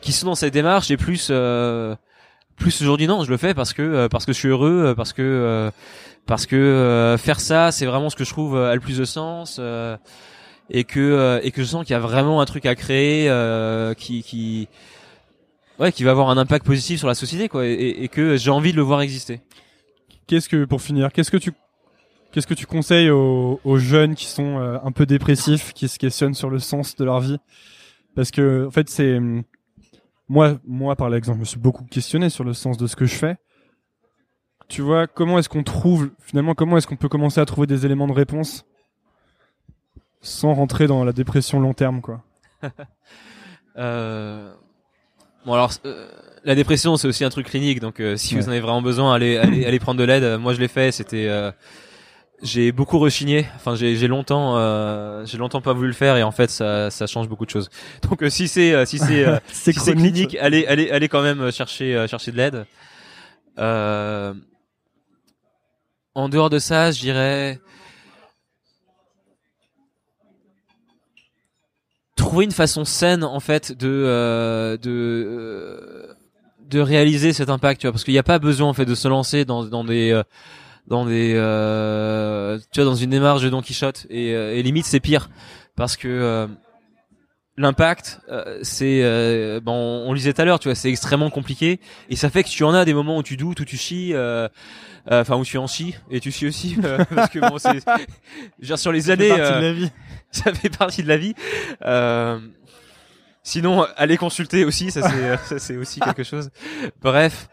[0.00, 1.30] qui sont dans cette démarche et plus
[2.56, 5.70] plus aujourd'hui non, je le fais parce que parce que je suis heureux, parce que
[6.26, 9.60] parce que faire ça, c'est vraiment ce que je trouve a le plus de sens
[10.70, 13.28] et que euh, et que je sens qu'il y a vraiment un truc à créer
[13.28, 14.68] euh, qui qui
[15.78, 17.72] ouais qui va avoir un impact positif sur la société quoi et,
[18.02, 19.40] et que j'ai envie de le voir exister.
[20.26, 21.52] Qu'est-ce que pour finir, qu'est-ce que tu
[22.32, 25.98] qu'est-ce que tu conseilles aux, aux jeunes qui sont euh, un peu dépressifs, qui se
[25.98, 27.38] questionnent sur le sens de leur vie?
[28.16, 29.20] Parce que en fait c'est
[30.28, 33.06] moi moi par exemple, je me suis beaucoup questionné sur le sens de ce que
[33.06, 33.36] je fais.
[34.68, 37.86] Tu vois, comment est-ce qu'on trouve finalement comment est-ce qu'on peut commencer à trouver des
[37.86, 38.64] éléments de réponse
[40.20, 42.22] sans rentrer dans la dépression long terme, quoi?
[43.78, 44.52] euh...
[45.44, 46.08] Bon alors, euh,
[46.42, 49.14] la dépression c'est aussi un truc clinique, donc euh, si vous en avez vraiment besoin,
[49.14, 50.40] allez allez, allez prendre de l'aide.
[50.40, 51.52] Moi je l'ai fait, c'était euh,
[52.42, 53.46] j'ai beaucoup rechigné.
[53.54, 56.90] Enfin, j'ai, j'ai longtemps, euh, j'ai longtemps pas voulu le faire et en fait, ça,
[56.90, 57.70] ça change beaucoup de choses.
[58.02, 62.32] Donc, si c'est, si c'est, si c'est clinique, allez, allez, allez quand même chercher, chercher
[62.32, 62.66] de l'aide.
[66.16, 67.60] En dehors de ça, je dirais,
[72.16, 76.14] trouver une façon saine en fait de euh, de euh,
[76.70, 77.92] de réaliser cet impact tu vois.
[77.92, 80.22] Parce qu'il n'y a pas besoin en fait de se lancer dans dans des euh,
[80.86, 81.32] dans des
[82.72, 84.06] tu vois dans une démarche de Don Quichotte.
[84.08, 85.28] Et, limite c'est pire.
[85.76, 86.48] Parce que
[87.58, 88.20] l'impact
[88.62, 91.78] c'est bon on, le disait tout à l'heure tu vois c'est extrêmement compliqué.
[92.08, 94.14] Et ça fait que tu en as des moments où tu doutes où tu chies
[95.08, 96.76] enfin où tu en chies et tu chies aussi
[97.14, 97.84] parce que bon c'est
[98.60, 99.90] genre sur les années de la vie
[100.30, 101.34] ça fait partie de la vie.
[101.84, 102.38] Euh,
[103.42, 106.50] sinon, allez consulter aussi, ça c'est ça c'est aussi quelque chose.
[107.02, 107.48] Bref.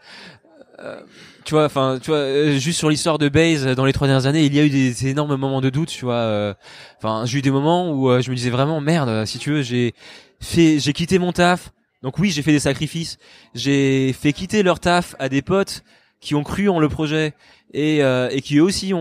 [0.80, 1.00] Euh,
[1.44, 4.26] tu vois, enfin, tu vois, euh, juste sur l'histoire de Base dans les trois dernières
[4.26, 6.56] années, il y a eu des, énormes moments de doute, tu vois.
[6.98, 9.94] Enfin, j'ai eu des moments où je me disais vraiment merde, si tu veux, j'ai
[10.40, 11.70] fait, j'ai quitté mon taf.
[12.02, 13.18] Donc oui, j'ai fait des sacrifices.
[13.54, 15.84] J'ai fait quitter leur taf à des potes
[16.24, 17.34] qui ont cru en le projet
[17.72, 18.98] et, et qui eux aussi ont,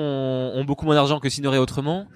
[0.55, 2.07] ont beaucoup moins d'argent que s'ils n'auraient autrement.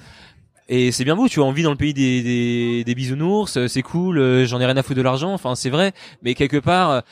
[0.70, 3.68] Et c'est bien beau, tu as envie dans le pays des, des, des bisounours, euh,
[3.70, 5.94] c'est cool, euh, j'en ai rien à foutre de l'argent, enfin c'est vrai,
[6.24, 7.04] mais quelque part,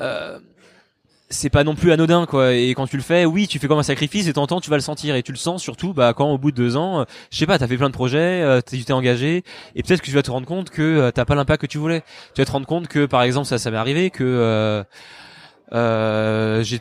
[0.00, 0.40] euh,
[1.30, 2.54] c'est pas non plus anodin quoi.
[2.54, 4.76] Et quand tu le fais, oui, tu fais comme un sacrifice et t'entends, tu vas
[4.76, 7.38] le sentir et tu le sens surtout, bah quand au bout de deux ans, je
[7.38, 9.44] sais pas, t'as fait plein de projets, tu t'es engagé
[9.76, 12.02] et peut-être que tu vas te rendre compte que t'as pas l'impact que tu voulais.
[12.34, 14.84] Tu vas te rendre compte que par exemple ça, ça m'est arrivé que
[15.72, 16.80] euh, j'ai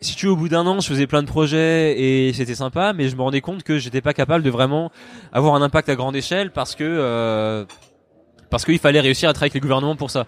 [0.00, 2.92] si tu veux, au bout d'un an, je faisais plein de projets et c'était sympa,
[2.92, 4.90] mais je me rendais compte que j'étais pas capable de vraiment
[5.32, 7.64] avoir un impact à grande échelle parce que euh,
[8.50, 10.26] parce qu'il fallait réussir à travailler avec les gouvernements pour ça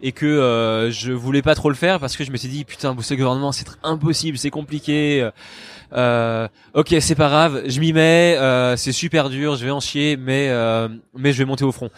[0.00, 2.64] et que euh, je voulais pas trop le faire parce que je me suis dit
[2.64, 5.28] putain bosser le gouvernement c'est impossible, c'est compliqué.
[5.92, 9.80] Euh, ok, c'est pas grave, je m'y mets, euh, c'est super dur, je vais en
[9.80, 11.90] chier, mais euh, mais je vais monter au front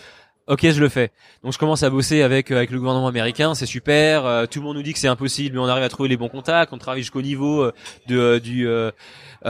[0.51, 1.12] ok je le fais.
[1.44, 4.59] Donc je commence à bosser avec euh, avec le gouvernement américain c'est super euh, tout
[4.59, 6.72] le monde nous dit que c'est impossible mais on arrive à trouver les bons contacts
[6.72, 7.72] on travaille jusqu'au niveau euh,
[8.09, 8.68] de du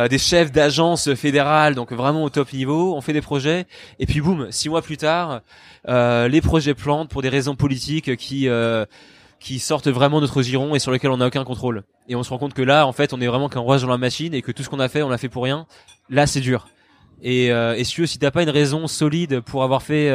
[0.09, 3.66] des chefs d'agence fédérales donc vraiment au top niveau on fait des projets
[3.98, 5.40] et puis boum six mois plus tard
[5.88, 8.48] les projets plantent pour des raisons politiques qui
[9.40, 11.82] qui sortent vraiment notre giron et sur lesquels on n'a aucun contrôle.
[12.09, 13.88] Et on se rend compte que là en fait on est vraiment qu'un roi dans
[13.88, 15.66] la machine et que tout ce qu'on a fait on l'a fait pour rien.
[16.11, 16.68] Là c'est dur.
[17.22, 20.11] Et, et si tu si t'as pas une raison solide pour avoir fait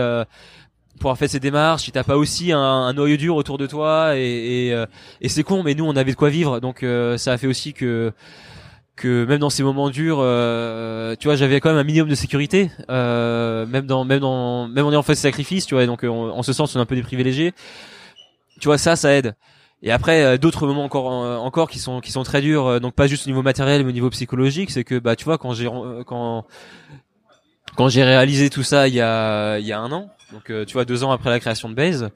[1.00, 3.68] pour avoir fait ces démarches, si t'as pas aussi un, un, noyau dur autour de
[3.68, 4.86] toi et, et, euh,
[5.22, 7.48] et c'est con, mais nous on avait de quoi vivre, donc euh, ça a fait
[7.48, 8.12] aussi que
[8.96, 12.16] que même dans ces moments durs, euh, tu vois, j'avais quand même un minimum de
[12.16, 16.42] sécurité, même dans même dans même en ayant fait ce sacrifice, tu vois, donc en
[16.44, 17.54] ce sens on est un peu des privilégiés.
[18.62, 19.36] Tu vois, ça, ça aide.
[19.84, 23.28] Et après d'autres moments encore encore qui sont qui sont très durs, donc pas juste
[23.28, 25.70] au niveau matériel mais au niveau psychologique, c'est que bah tu vois quand j'ai
[26.06, 26.46] quand
[27.76, 30.66] quand j'ai réalisé tout ça il y a il y a un an donc euh,
[30.66, 32.10] tu vois deux ans après la création de Base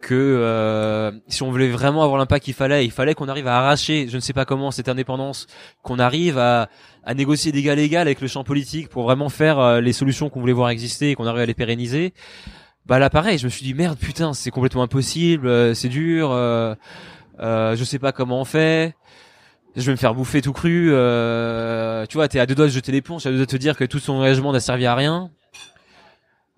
[0.00, 3.58] que euh, si on voulait vraiment avoir l'impact qu'il fallait, il fallait qu'on arrive à
[3.58, 5.46] arracher, je ne sais pas comment, cette indépendance,
[5.82, 6.68] qu'on arrive à,
[7.04, 10.30] à négocier d'égal à égal avec le champ politique pour vraiment faire euh, les solutions
[10.30, 12.14] qu'on voulait voir exister et qu'on arrive à les pérenniser.
[12.86, 16.30] bah là pareil, je me suis dit merde putain, c'est complètement impossible, euh, c'est dur,
[16.32, 16.74] euh,
[17.38, 18.94] je sais pas comment on fait.
[19.76, 20.90] Je vais me faire bouffer tout cru.
[20.92, 23.56] Euh, tu vois, t'es à deux doigts de jeter l'éponge, à deux doigts de te
[23.56, 25.30] dire que tout son engagement n'a servi à rien.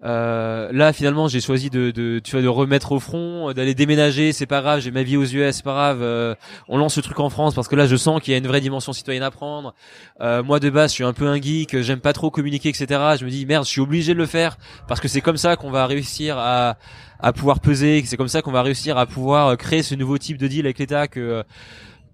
[0.04, 3.72] Euh, là finalement j'ai choisi de, de tu vois de remettre au front euh, d'aller
[3.72, 6.34] déménager c'est pas grave j'ai ma vie aux US c'est pas grave euh,
[6.66, 8.48] on lance ce truc en France parce que là je sens qu'il y a une
[8.48, 9.74] vraie dimension citoyenne à prendre
[10.20, 13.00] euh, moi de base je suis un peu un geek j'aime pas trop communiquer etc
[13.16, 14.56] je me dis merde je suis obligé de le faire
[14.88, 16.78] parce que c'est comme ça qu'on va réussir à
[17.20, 20.18] à pouvoir peser c'est comme ça qu'on va réussir à pouvoir euh, créer ce nouveau
[20.18, 21.44] type de deal avec l'État que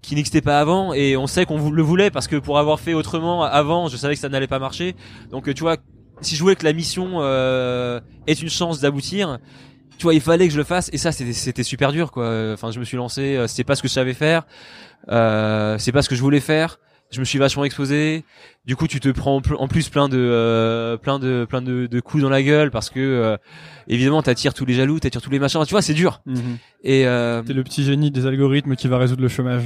[0.01, 2.93] qui n'existait pas avant et on sait qu'on le voulait parce que pour avoir fait
[2.93, 4.95] autrement avant je savais que ça n'allait pas marcher
[5.31, 5.77] donc tu vois
[6.21, 9.37] si je voulais que la mission euh, ait une chance d'aboutir,
[9.97, 10.89] tu vois, il fallait que je le fasse.
[10.91, 12.51] Et ça, c'était, super dur, quoi.
[12.53, 13.37] Enfin, je me suis lancé.
[13.37, 14.43] euh, C'était pas ce que je savais faire.
[15.09, 16.79] Euh, c'est pas ce que je voulais faire.
[17.11, 18.25] Je me suis vachement exposé.
[18.65, 21.61] Du coup, tu te prends en pl- en plus plein de, euh, plein de, plein
[21.61, 23.37] de, de coups dans la gueule parce que euh,
[23.87, 25.63] évidemment, t'attires tous les jaloux, t'attires tous les machins.
[25.65, 26.21] Tu vois, c'est dur.
[26.83, 29.63] Et euh, T'es le petit génie des algorithmes qui va résoudre le chômage.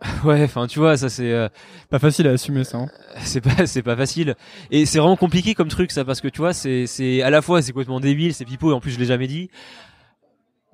[0.24, 1.32] ouais, enfin, tu vois, ça c'est.
[1.32, 1.48] euh,
[1.90, 2.78] Pas facile à assumer ça.
[2.78, 2.86] hein.
[3.22, 4.36] c'est pas c'est pas facile
[4.70, 7.42] et c'est vraiment compliqué comme truc ça parce que tu vois c'est c'est à la
[7.42, 9.50] fois c'est complètement débile c'est pipeau et en plus je l'ai jamais dit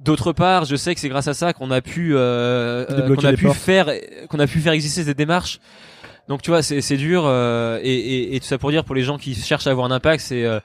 [0.01, 3.25] d'autre part je sais que c'est grâce à ça qu'on a pu euh, euh, qu'on
[3.25, 3.57] a pu portes.
[3.59, 3.91] faire
[4.29, 5.59] qu'on a pu faire exister cette démarche
[6.29, 8.95] donc tu vois c'est c'est dur euh, et, et et tout ça pour dire pour
[8.95, 10.61] les gens qui cherchent à avoir un impact c'est euh,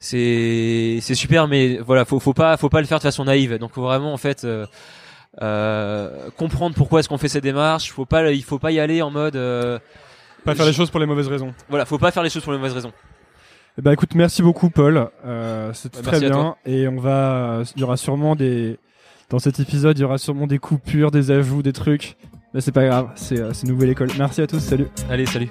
[0.00, 3.58] c'est c'est super mais voilà faut faut pas faut pas le faire de façon naïve
[3.58, 4.44] donc faut vraiment en fait
[5.38, 9.10] comprendre pourquoi est-ce qu'on fait cette démarche faut pas il faut pas y aller en
[9.10, 9.78] mode euh,
[10.44, 11.54] Pas faire les choses pour les mauvaises raisons.
[11.68, 12.92] voilà faut pas faire les choses pour les mauvaises raisons
[13.78, 15.10] Eh ben écoute, merci beaucoup Paul.
[15.24, 16.56] Euh, C'était Ouais, très bien.
[16.64, 18.78] Et on va, il y aura sûrement des,
[19.30, 22.16] dans cet épisode, il y aura sûrement des coupures, des ajouts, des trucs.
[22.52, 24.10] Mais c'est pas grave, c'est euh, c'est nouvelle école.
[24.16, 24.86] Merci à tous, salut.
[25.10, 25.50] allez salut